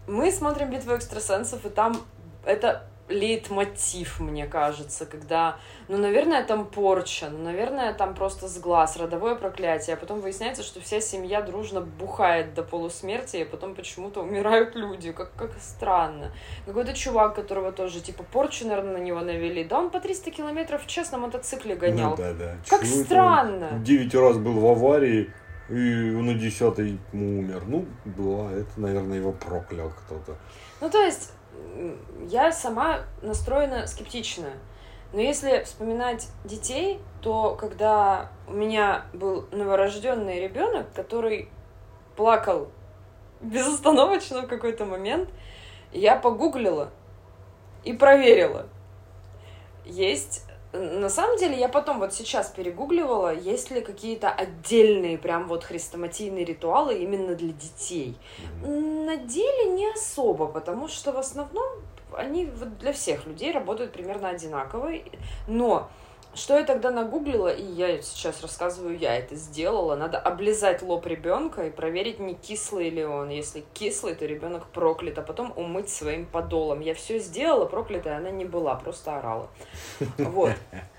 [0.08, 1.96] Мы смотрим «Битву экстрасенсов», и там
[2.44, 5.58] это лейтмотив, мне кажется, когда,
[5.88, 10.80] ну, наверное, там порча, ну, наверное, там просто сглаз, родовое проклятие, а потом выясняется, что
[10.80, 16.32] вся семья дружно бухает до полусмерти, и потом почему-то умирают люди, как, как странно.
[16.66, 20.84] Какой-то чувак, которого тоже, типа, порчу, наверное, на него навели, да он по 300 километров
[20.84, 22.10] в час на мотоцикле гонял.
[22.10, 22.56] Ну, да, да.
[22.68, 23.70] Как Чего он странно.
[23.80, 25.32] Девять раз был в аварии,
[25.68, 27.62] и на десятый умер.
[27.66, 30.36] Ну, была, это, наверное, его проклял кто-то.
[30.80, 31.32] Ну, то есть,
[32.28, 34.50] я сама настроена скептично.
[35.12, 41.48] Но если вспоминать детей, то когда у меня был новорожденный ребенок, который
[42.16, 42.68] плакал
[43.40, 45.28] безостановочно в какой-то момент,
[45.92, 46.90] я погуглила
[47.82, 48.66] и проверила.
[49.84, 55.64] Есть на самом деле, я потом вот сейчас перегугливала, есть ли какие-то отдельные прям вот
[55.64, 58.16] хрестоматийные ритуалы именно для детей.
[58.62, 59.06] Мгм.
[59.06, 61.66] На деле не особо, потому что в основном
[62.16, 64.92] они вот для всех людей работают примерно одинаково.
[65.48, 65.90] Но
[66.34, 71.66] что я тогда нагуглила, и я сейчас рассказываю, я это сделала, надо облизать лоб ребенка
[71.66, 73.30] и проверить, не кислый ли он.
[73.30, 76.80] Если кислый, то ребенок проклят, а потом умыть своим подолом.
[76.80, 79.48] Я все сделала, проклятая она не была, просто орала.
[80.18, 80.52] Вот.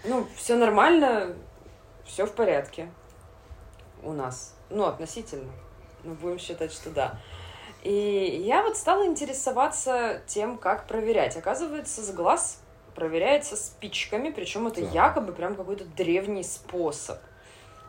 [0.03, 1.35] Ну, все нормально,
[2.05, 2.91] все в порядке
[4.03, 4.55] у нас.
[4.69, 5.51] Ну, относительно.
[6.03, 7.19] Ну, будем считать, что да.
[7.83, 11.37] И я вот стала интересоваться тем, как проверять.
[11.37, 12.59] Оказывается, с глаз
[12.95, 14.93] проверяется спичками, причем это Так.
[14.93, 17.17] якобы прям какой-то древний способ.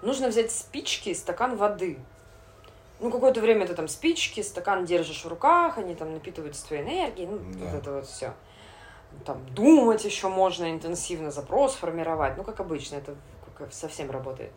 [0.03, 1.99] Нужно взять спички и стакан воды.
[3.01, 7.27] Ну, какое-то время ты там спички, стакан держишь в руках, они там напитываются твоей энергией,
[7.29, 7.67] ну, Да.
[7.67, 8.35] вот это вот все.
[9.25, 13.15] Там думать еще можно интенсивно, запрос формировать, ну, как обычно, это
[13.71, 14.53] совсем работает.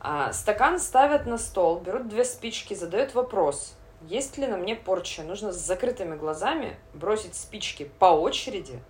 [0.00, 5.22] А, стакан ставят на стол, берут две спички, задают вопрос, есть ли на мне порча.
[5.22, 8.80] Нужно с закрытыми глазами бросить спички по очереди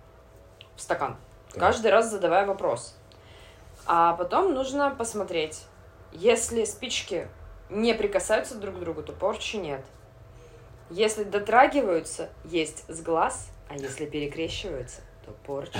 [0.75, 1.17] в стакан,
[1.51, 1.59] Так.
[1.59, 2.95] каждый раз задавая вопрос.
[3.85, 5.63] А потом нужно посмотреть,
[6.11, 7.27] если спички
[7.69, 9.85] не прикасаются друг к другу, то порчи нет.
[10.89, 15.79] Если дотрагиваются, есть с глаз, а если перекрещиваются, то порча.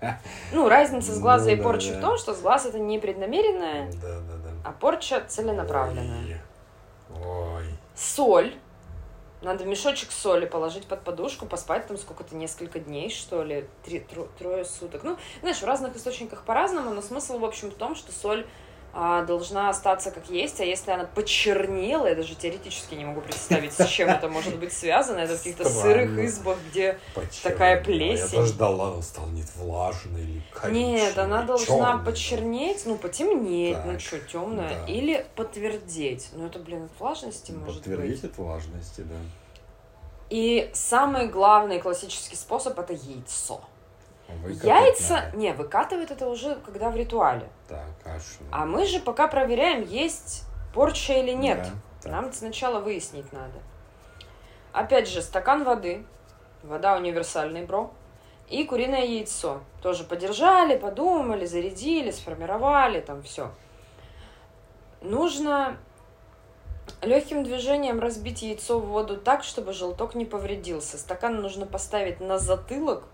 [0.52, 1.98] Ну, разница с глаза Ну и да, порчей да.
[1.98, 6.42] в том, что с глаз это непреднамеренное, Да, да, а порча целенаправленная.
[7.22, 7.64] Ой.
[7.94, 8.54] Соль.
[9.42, 14.28] Надо мешочек соли положить под подушку, поспать там сколько-то, несколько дней, что ли, три, тро-
[14.38, 15.02] трое суток.
[15.02, 18.46] Ну, знаешь, в разных источниках по-разному, но смысл, в общем, в том, что соль
[18.92, 23.86] должна остаться как есть, а если она почернела, я даже теоретически не могу представить, с
[23.86, 26.98] чем это может быть связано, это в каких-то сырых избах, где
[27.42, 28.40] такая плесень.
[28.40, 34.86] Я ждала, она станет влажной или Нет, она должна почернеть, ну, потемнеть, ну что, темная,
[34.86, 36.30] или подтвердеть.
[36.32, 37.84] Ну, это, блин, от влажности может быть.
[37.84, 39.16] Подтвердить от влажности, да.
[40.30, 43.60] И самый главный классический способ это яйцо.
[44.42, 45.36] Выкатать Яйца, надо.
[45.36, 47.48] не, выкатывают это уже когда в ритуале.
[47.68, 48.44] Так, а что?
[48.50, 51.68] А мы же пока проверяем, есть порча или нет.
[52.02, 53.60] Да, Нам сначала выяснить надо.
[54.72, 56.04] Опять же, стакан воды,
[56.62, 57.90] вода универсальный, бро,
[58.48, 59.60] и куриное яйцо.
[59.82, 63.50] Тоже подержали, подумали, зарядили, сформировали, там все.
[65.00, 65.76] Нужно
[67.02, 70.98] Легким движением разбить яйцо в воду так, чтобы желток не повредился.
[70.98, 73.04] Стакан нужно поставить на затылок.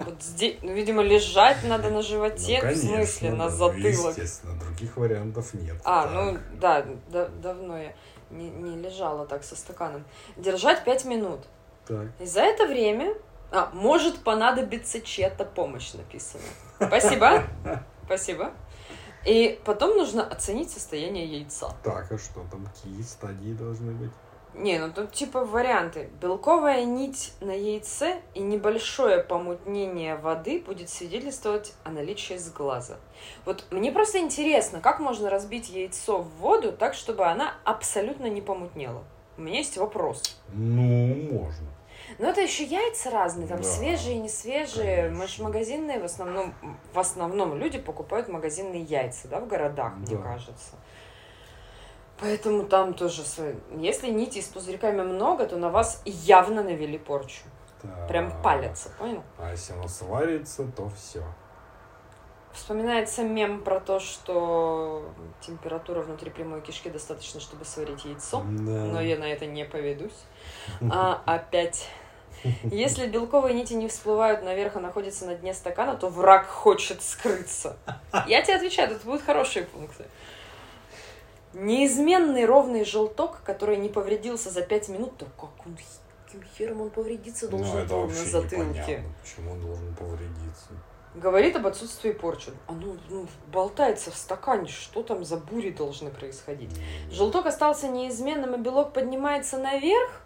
[0.00, 4.18] Вот здесь, ну, видимо, лежать надо на животе, ну, конечно, в смысле, на затылок.
[4.18, 5.76] Естественно, других вариантов нет.
[5.84, 6.12] А, так.
[6.12, 7.94] ну да, да, давно я
[8.30, 10.04] не, не лежала так со стаканом.
[10.36, 11.40] Держать 5 минут.
[11.86, 12.08] Так.
[12.18, 13.14] И за это время
[13.50, 16.42] а, может понадобиться чья-то помощь, написано.
[16.76, 17.44] Спасибо.
[18.06, 18.52] Спасибо.
[19.26, 21.74] И потом нужно оценить состояние яйца.
[21.82, 24.12] Так, а что там, какие стадии должны быть?
[24.54, 26.10] Не, ну тут типа варианты.
[26.20, 32.98] Белковая нить на яйце и небольшое помутнение воды будет свидетельствовать о наличии сглаза.
[33.44, 38.40] Вот мне просто интересно, как можно разбить яйцо в воду так, чтобы она абсолютно не
[38.40, 39.04] помутнела?
[39.36, 40.36] У меня есть вопрос.
[40.52, 41.66] Ну, можно.
[42.18, 44.96] Но это еще яйца разные, там да, свежие не свежие.
[44.96, 45.18] Конечно.
[45.18, 46.54] Мы же магазинные в основном,
[46.92, 50.14] в основном люди покупают магазинные яйца, да, в городах, да.
[50.14, 50.74] мне кажется.
[52.20, 53.22] Поэтому там тоже,
[53.76, 57.42] если нити с пузырьками много, то на вас явно навели порчу.
[57.82, 58.06] Да.
[58.06, 59.22] Прям палятся, понял?
[59.38, 61.24] А если оно сварится, то все.
[62.52, 65.04] Вспоминается мем про то, что
[65.40, 68.70] температура внутри прямой кишки достаточно, чтобы сварить яйцо, да.
[68.70, 70.26] но я на это не поведусь.
[70.90, 71.88] А опять
[72.64, 77.76] если белковые нити не всплывают наверх, а находятся на дне стакана, то враг хочет скрыться.
[78.26, 80.06] Я тебе отвечаю, это будут хорошие пункты.
[81.52, 85.76] Неизменный ровный желток, который не повредился за пять минут, то как он
[86.30, 89.02] каким хером он повредиться ну, должен ну, на затылке?
[89.20, 90.68] Почему он должен повредиться?
[91.16, 92.52] Говорит об отсутствии порчи.
[92.68, 94.68] Оно ну, болтается в стакане.
[94.68, 96.70] Что там за бури должны происходить?
[97.10, 100.22] Желток остался неизменным, и белок поднимается наверх?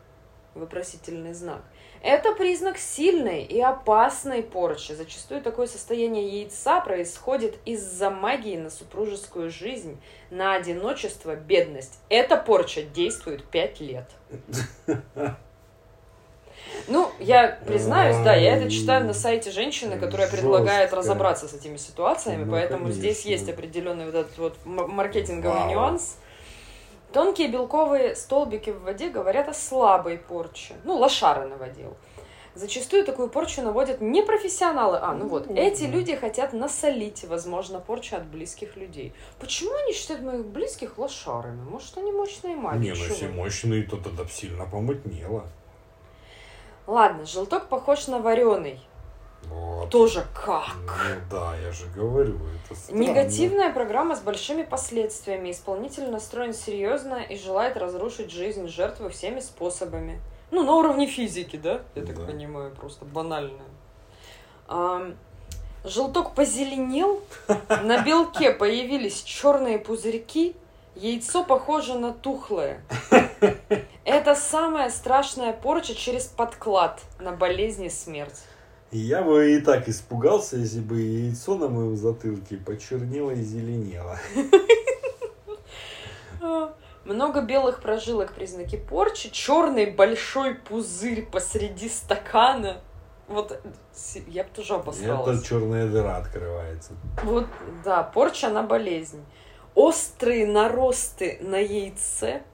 [0.54, 1.62] Вопросительный знак.
[2.04, 4.92] Это признак сильной и опасной порчи.
[4.92, 9.98] Зачастую такое состояние яйца происходит из-за магии на супружескую жизнь,
[10.28, 11.98] на одиночество, бедность.
[12.10, 14.04] Эта порча действует пять лет.
[16.88, 21.78] Ну, я признаюсь, да, я это читаю на сайте женщины, которая предлагает разобраться с этими
[21.78, 26.18] ситуациями, ну, поэтому здесь есть определенный вот этот вот маркетинговый нюанс.
[27.14, 30.74] Тонкие белковые столбики в воде говорят о слабой порче.
[30.82, 31.96] Ну, лошары наводил.
[32.56, 34.98] Зачастую такую порчу наводят не профессионалы.
[35.00, 39.12] А, ну вот, эти люди хотят насолить, возможно, порчу от близких людей.
[39.38, 41.62] Почему они считают моих близких лошарами?
[41.62, 42.78] Может, они мощные маги?
[42.78, 45.46] Не, ну если мощные, то тогда сильно помутнело.
[46.88, 48.80] Ладно, желток похож на вареный.
[49.48, 49.90] Вот.
[49.90, 50.74] Тоже как?
[50.86, 53.00] Ну да, я же говорю, это странно.
[53.00, 55.50] Негативная программа с большими последствиями.
[55.50, 60.20] Исполнитель настроен серьезно и желает разрушить жизнь жертвы всеми способами.
[60.50, 61.82] Ну, на уровне физики, да?
[61.94, 62.26] Я так да.
[62.26, 63.62] понимаю, просто банально.
[64.68, 65.12] А,
[65.84, 67.20] желток позеленел,
[67.68, 70.56] на белке появились черные пузырьки,
[70.94, 72.82] яйцо похоже на тухлое.
[74.04, 78.44] Это самая страшная порча через подклад на болезни смерть.
[78.96, 84.16] Я бы и так испугался, если бы яйцо на моем затылке почернело и зеленело.
[87.04, 92.82] Много белых прожилок признаки порчи, черный большой пузырь посреди стакана.
[93.26, 93.60] Вот
[94.28, 95.38] я бы тоже обосралась.
[95.38, 96.92] Это черная дыра открывается.
[97.24, 97.48] Вот,
[97.84, 99.24] да, порча на болезнь.
[99.74, 102.44] Острые наросты на яйце–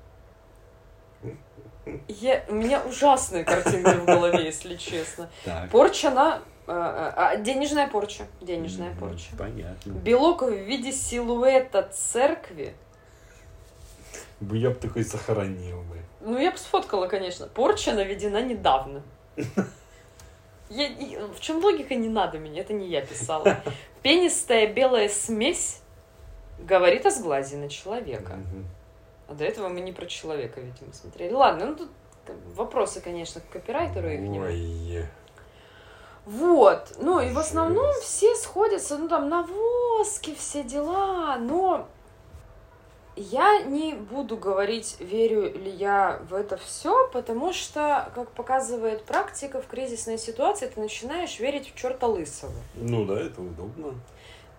[2.08, 5.30] я, у меня ужасные картинки в голове, если честно.
[5.44, 5.70] Так.
[5.70, 6.42] Порча на...
[6.66, 8.26] А, а, денежная порча.
[8.40, 9.30] Денежная порча.
[9.36, 9.90] Понятно.
[9.90, 12.74] Белок в виде силуэта церкви.
[14.40, 15.98] Я бы такой сохранил бы.
[16.20, 17.46] Ну, я бы сфоткала, конечно.
[17.46, 19.02] Порча наведена недавно.
[20.70, 20.88] Я,
[21.34, 23.56] в чем логика не надо мне, это не я писала.
[24.02, 25.80] Пенистая белая смесь
[26.60, 28.32] говорит о сглазе на человека.
[28.32, 28.64] Угу.
[29.30, 31.32] А до этого мы не про человека, видимо, смотрели.
[31.32, 31.90] Ладно, ну тут
[32.56, 34.44] вопросы, конечно, к копирайтеру и к нему.
[34.44, 35.06] Ой.
[36.26, 41.88] Вот, ну и в основном все сходятся, ну там на воске все дела, но
[43.16, 49.62] я не буду говорить, верю ли я в это все, потому что, как показывает практика,
[49.62, 52.52] в кризисной ситуации ты начинаешь верить в черта лысого.
[52.74, 53.94] Ну да, это удобно.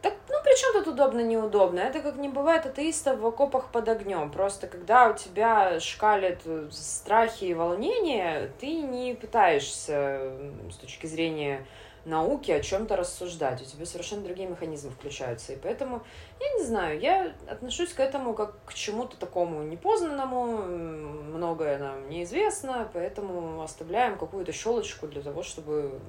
[0.02, 1.80] Так, ну при чем тут удобно, неудобно?
[1.80, 4.32] Это как не бывает атеистов в окопах под огнем.
[4.32, 10.32] Просто когда у тебя шкалят э, страхи и волнения, ты не пытаешься
[10.72, 11.66] с точки зрения
[12.06, 13.62] науки о чем-то рассуждать.
[13.62, 15.54] У тебя совершенно другие механизмы включаются.
[15.54, 16.02] И поэтому,
[16.40, 22.90] я не знаю, я отношусь к этому как к чему-то такому непознанному, многое нам неизвестно,
[22.94, 26.00] поэтому оставляем какую-то щелочку для того, чтобы,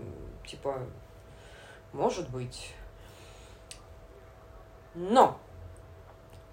[0.46, 0.78] типа,
[1.92, 2.72] может быть.
[4.94, 5.38] Но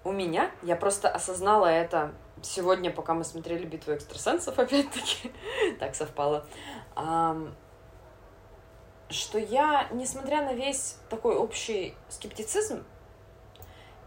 [0.04, 5.32] у меня, я просто осознала это сегодня, пока мы смотрели битву экстрасенсов, опять-таки,
[5.78, 6.46] так совпало,
[9.08, 12.84] что я, несмотря на весь такой общий скептицизм,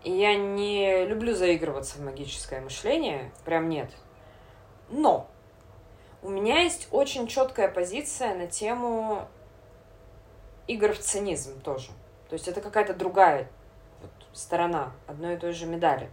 [0.04, 3.92] я не люблю заигрываться в магическое мышление, прям нет.
[4.90, 5.30] Но
[6.22, 9.28] у меня есть очень четкая позиция на тему
[10.68, 11.90] игр в цинизм тоже.
[12.30, 13.50] То есть это какая-то другая
[14.34, 16.10] сторона одной и той же медали.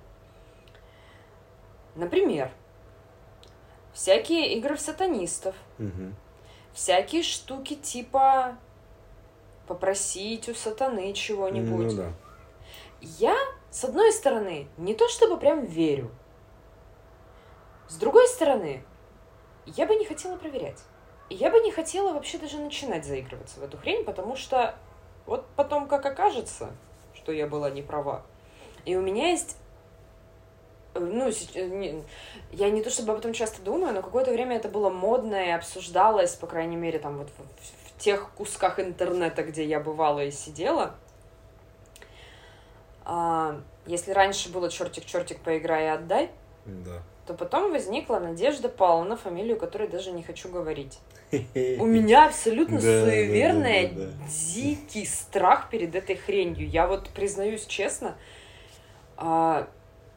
[1.96, 2.50] Например,
[3.92, 6.14] всякие игры в сатанистов, Мгм.
[6.72, 8.56] всякие штуки типа
[9.66, 11.92] попросить у сатаны чего-нибудь.
[11.92, 12.12] Ну да.
[13.00, 13.36] Я,
[13.70, 16.10] с одной стороны, не то чтобы прям верю.
[17.88, 18.84] С другой стороны,
[19.66, 20.82] я бы не хотела проверять.
[21.28, 24.74] И я бы не хотела вообще даже начинать заигрываться в эту хрень, потому что
[25.26, 26.70] вот потом как окажется,
[27.20, 28.22] что я была не права.
[28.86, 29.56] И у меня есть
[30.94, 32.02] э, ну, э,
[32.50, 35.50] я не то чтобы об этом часто думаю, но какое-то время это было модно и
[35.50, 40.30] обсуждалось, по крайней мере, там вот в, в тех кусках интернета, где я бывала и
[40.30, 40.94] сидела.
[43.04, 46.30] А, если раньше было чертик-чертик, поиграй и отдай,
[46.64, 47.02] Да.
[47.26, 50.98] То потом возникла Надежда Павловна, фамилию которой даже не хочу говорить.
[51.32, 53.92] У меня абсолютно суеверный,
[54.52, 56.68] дикий страх перед этой хренью.
[56.68, 58.16] Я вот признаюсь честно,
[59.16, 59.68] а,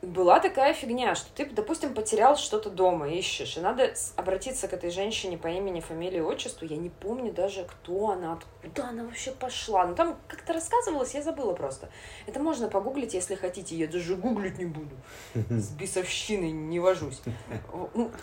[0.04, 4.92] была такая фигня, что ты, допустим, потерял что-то дома, ищешь, и надо обратиться к этой
[4.92, 6.66] женщине по имени, фамилии, отчеству.
[6.66, 9.86] Я не помню даже, кто она, откуда она вообще пошла.
[9.86, 11.90] Ну, там как-то рассказывалось, я забыла просто.
[12.28, 13.76] Это можно погуглить, если хотите.
[13.76, 14.96] Я даже гуглить не буду.
[15.34, 17.22] С бесовщиной не вожусь.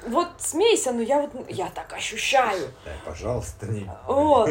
[0.07, 2.69] Вот смейся, но я вот, я так ощущаю.
[2.85, 3.91] Да, пожалуйста, не.
[4.07, 4.51] Вот.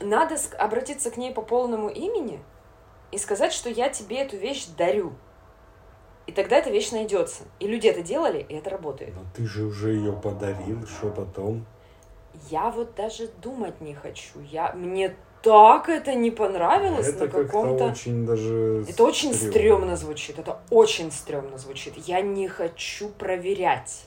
[0.00, 2.40] Надо обратиться к ней по полному имени
[3.10, 5.12] и сказать, что я тебе эту вещь дарю.
[6.26, 7.44] И тогда эта вещь найдется.
[7.60, 9.14] И люди это делали, и это работает.
[9.14, 11.66] Но ты же уже ее подарил, что потом?
[12.50, 14.40] Я вот даже думать не хочу.
[14.50, 14.72] Я...
[14.72, 17.84] Мне так это не понравилось Это на каком-то...
[17.84, 18.84] очень даже...
[18.88, 20.38] Это очень стрёмно звучит.
[20.38, 21.94] Это очень стрёмно звучит.
[21.96, 24.04] Я не хочу проверять.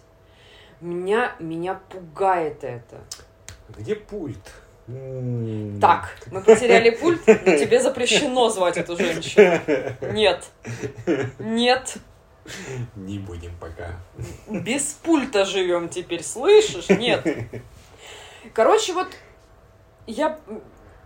[0.82, 2.98] Меня, меня пугает это.
[3.70, 4.52] Где пульт?
[5.82, 9.60] Так, мы потеряли пульт, но тебе запрещено звать эту женщину.
[10.14, 10.46] Нет.
[11.40, 11.98] Нет.
[12.96, 13.96] Не будем пока.
[14.48, 16.88] Без пульта живем теперь, слышишь?
[16.90, 17.28] Нет.
[18.54, 19.08] Короче, вот
[20.06, 20.40] я...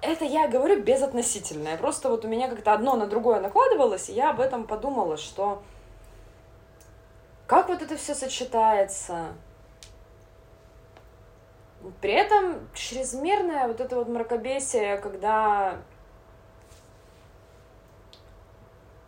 [0.02, 1.78] Это я говорю безотносительное.
[1.78, 5.64] Просто вот у меня как-то одно на другое накладывалось, и я об этом подумала, что
[7.48, 9.28] как вот это все сочетается.
[12.00, 15.80] При этом чрезмерное вот это вот мракобесие, когда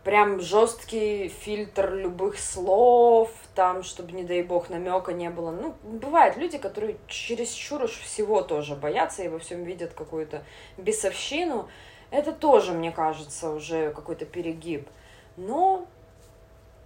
[0.04, 5.50] прям жесткий фильтр любых слов, там, чтобы, не дай бог, намека не было.
[5.50, 10.44] Ну, бывают люди, которые чересчур уж всего тоже боятся и во всем видят какую-то
[10.76, 11.68] бесовщину.
[12.10, 14.88] Это тоже, мне кажется, уже какой-то перегиб.
[15.36, 15.86] Но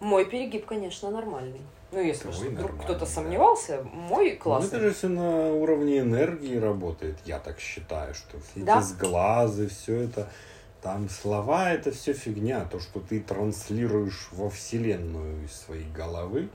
[0.00, 1.60] мой перегиб, конечно, нормальный.
[1.90, 3.06] Ну, если что, вдруг кто-то да.
[3.06, 4.68] сомневался, мой Ну, классный.
[4.78, 8.78] это же все на уровне энергии работает, я так считаю, что все Да.
[8.78, 10.28] эти сглазы, все это,
[10.82, 16.50] там слова это все фигня, то, что ты транслируешь во вселенную из своей головы,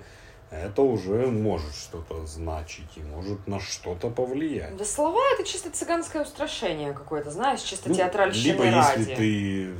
[0.51, 4.77] это уже может что-то значить и может на что-то повлиять.
[4.77, 8.99] Да слова это чисто цыганское устрашение какое-то, знаешь, чисто Ну, театральщины Либо ради.
[8.99, 9.73] если ты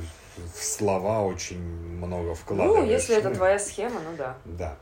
[0.52, 2.86] в слова очень много вкладываешь.
[2.86, 4.36] Ну, если это ну, твоя схема, ну да.
[4.44, 4.76] Да.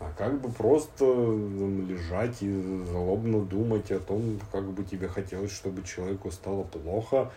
[0.00, 5.82] А как бы просто лежать и злобно думать о том, как бы тебе хотелось, чтобы
[5.82, 7.32] человеку стало плохо,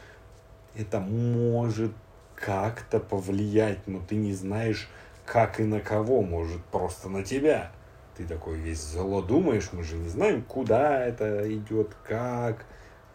[0.76, 1.91] это может
[2.36, 4.89] как-то повлиять, но ты не знаешь,
[5.26, 7.72] как и на кого, может просто на тебя.
[8.16, 12.66] Ты такой весь зло думаешь, мы же не знаем, куда это идет, как,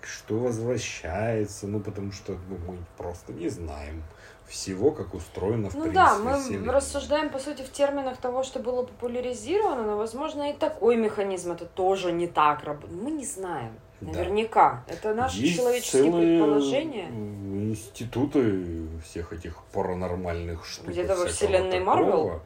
[0.01, 4.03] что возвращается, ну потому что ну, мы просто не знаем
[4.49, 6.73] всего, как устроено в Ну принципе да, мы Вселенная.
[6.75, 11.65] рассуждаем, по сути, в терминах того, что было популяризировано, но, возможно, и такой механизм это
[11.67, 13.01] тоже не так работает.
[13.03, 13.73] Мы не знаем.
[14.01, 14.13] Да.
[14.13, 14.85] Наверняка.
[14.89, 17.09] Это наши Есть человеческие целые предположения.
[17.09, 20.89] институты всех этих паранормальных штук.
[20.89, 21.81] Где-то во вселенной.
[21.81, 22.41] Марвел?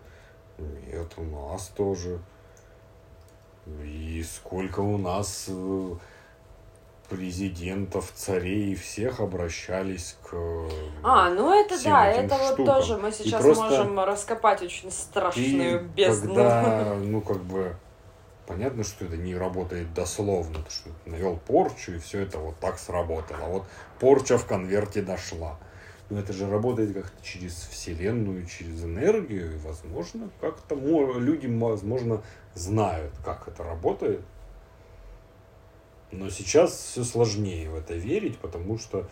[0.58, 2.20] Нет, у нас тоже.
[3.84, 5.94] И сколько у нас э,
[7.10, 10.34] президентов, царей, всех обращались к...
[11.02, 12.66] А, ну это всем да, это вот штукам.
[12.66, 16.34] тоже мы И сейчас просто можем раскопать очень страшную Ты, бездну.
[16.34, 17.76] когда, ну, как бы,
[18.46, 22.58] понятно, что это не работает дословно, то, что ты навел порчу, и все это вот
[22.60, 23.44] так сработало.
[23.48, 23.64] Вот
[23.98, 25.58] порча в конверте дошла.
[26.10, 32.22] Но это же работает как-то через Вселенную, через энергию, и, возможно, как-то люди, возможно,
[32.54, 34.20] знают, как это работает.
[36.12, 39.08] Но сейчас все сложнее в это верить, потому что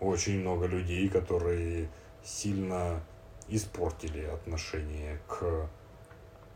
[0.00, 1.88] очень много людей, которые
[2.22, 3.00] сильно
[3.48, 5.68] испортили отношение к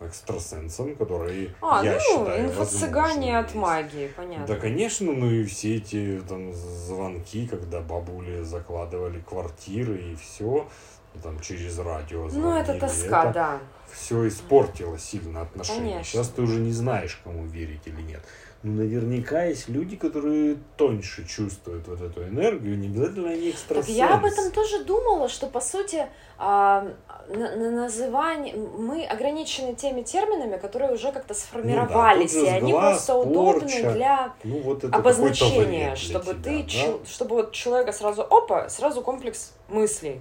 [0.00, 4.46] экстрасенсам, которые, А, я ну, считаю, инфо-цыгане от магии, понятно.
[4.46, 10.68] Да, конечно, ну и все эти там звонки, когда бабули закладывали квартиры и все,
[11.18, 13.58] там через радио Ну, это звонили, тоска, это да.
[13.92, 15.92] все испортило сильно отношения.
[15.92, 16.04] Конечно.
[16.04, 18.22] Сейчас ты уже не знаешь, кому верить или нет.
[18.64, 23.92] Но наверняка есть люди, которые тоньше чувствуют вот эту энергию, не обязательно они Так экстрасенсы.
[23.92, 26.06] я об этом тоже думала, что по сути
[26.38, 26.88] а,
[27.28, 32.72] на, на называние мы ограничены теми терминами, которые уже как-то сформировались, Ну же и они
[32.72, 37.06] сглаз, просто удобны порча, для Ну, вот это обозначения, для чтобы тебя, ты, да?
[37.08, 40.20] чтобы вот человека сразу, опа, сразу комплекс мыслей.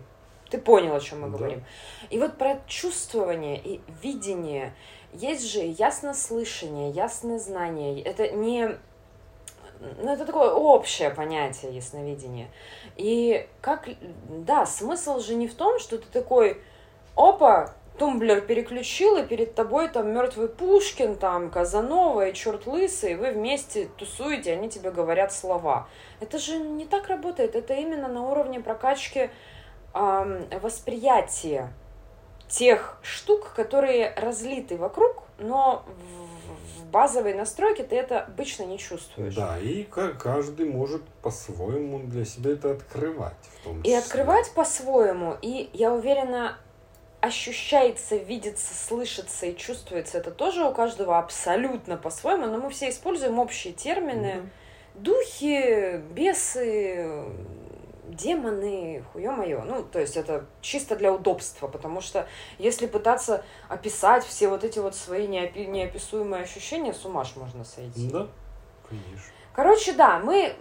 [0.50, 1.38] Ты понял, о чем мы Да.
[1.38, 1.64] говорим.
[2.10, 4.74] И вот про чувствование и видение
[5.14, 8.02] есть же яснослышание, ясное знание.
[8.02, 8.78] Это не
[9.80, 12.48] ну, это такое общее понятие ясновидения.
[12.96, 13.88] И как,
[14.30, 16.60] да, смысл же не в том, что ты такой,
[17.16, 23.16] опа, тумблер переключил, и перед тобой там мертвый Пушкин, там Казанова и черт лысый, и
[23.16, 25.88] вы вместе тусуете, они тебе говорят слова.
[26.20, 29.30] Это же не так работает, это именно на уровне прокачки
[29.98, 31.74] ам, восприятия
[32.48, 39.36] тех штук, которые разлиты вокруг, но в, базовой настройке ты это обычно не чувствуешь.
[39.36, 43.34] Да, и ка- каждый может по-своему для себя это открывать.
[43.60, 43.98] В том И числе.
[43.98, 46.58] открывать по-своему, и я уверена,
[47.20, 53.40] ощущается, видится, слышится и чувствуется это тоже у каждого абсолютно по-своему, но мы все используем
[53.40, 54.36] общие термины.
[54.36, 54.50] Мгм.
[54.96, 57.26] Духи, бесы,
[58.08, 59.64] демоны, хуё моё.
[59.64, 62.28] Ну, то есть это чисто для удобства, потому что
[62.58, 67.64] если пытаться описать все вот эти вот свои неопи- неописуемые ощущения, с ума ж можно
[67.64, 68.10] сойти.
[68.10, 68.28] Да,
[68.88, 69.34] конечно.
[69.54, 70.56] Короче, да, мы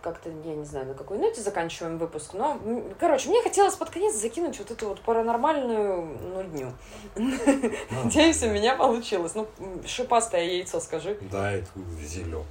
[0.00, 2.58] как-то, я не знаю, на какой ноте заканчиваем выпуск, но,
[2.98, 6.72] короче, мне хотелось под конец закинуть вот эту вот паранормальную нудню.
[7.90, 9.34] Надеюсь, у меня получилось.
[9.34, 9.46] Ну,
[9.84, 11.18] шипастое яйцо скажи.
[11.30, 11.68] Да, это
[12.00, 12.46] зеленое.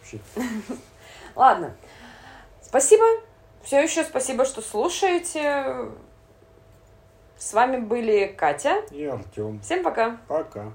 [0.00, 0.18] Вообще.
[1.36, 1.76] Ладно.
[2.74, 3.04] Спасибо.
[3.62, 5.92] Все еще спасибо, что слушаете.
[7.36, 8.82] С вами были Катя.
[8.90, 9.60] И Артем.
[9.60, 10.16] Всем пока.
[10.26, 10.72] Пока.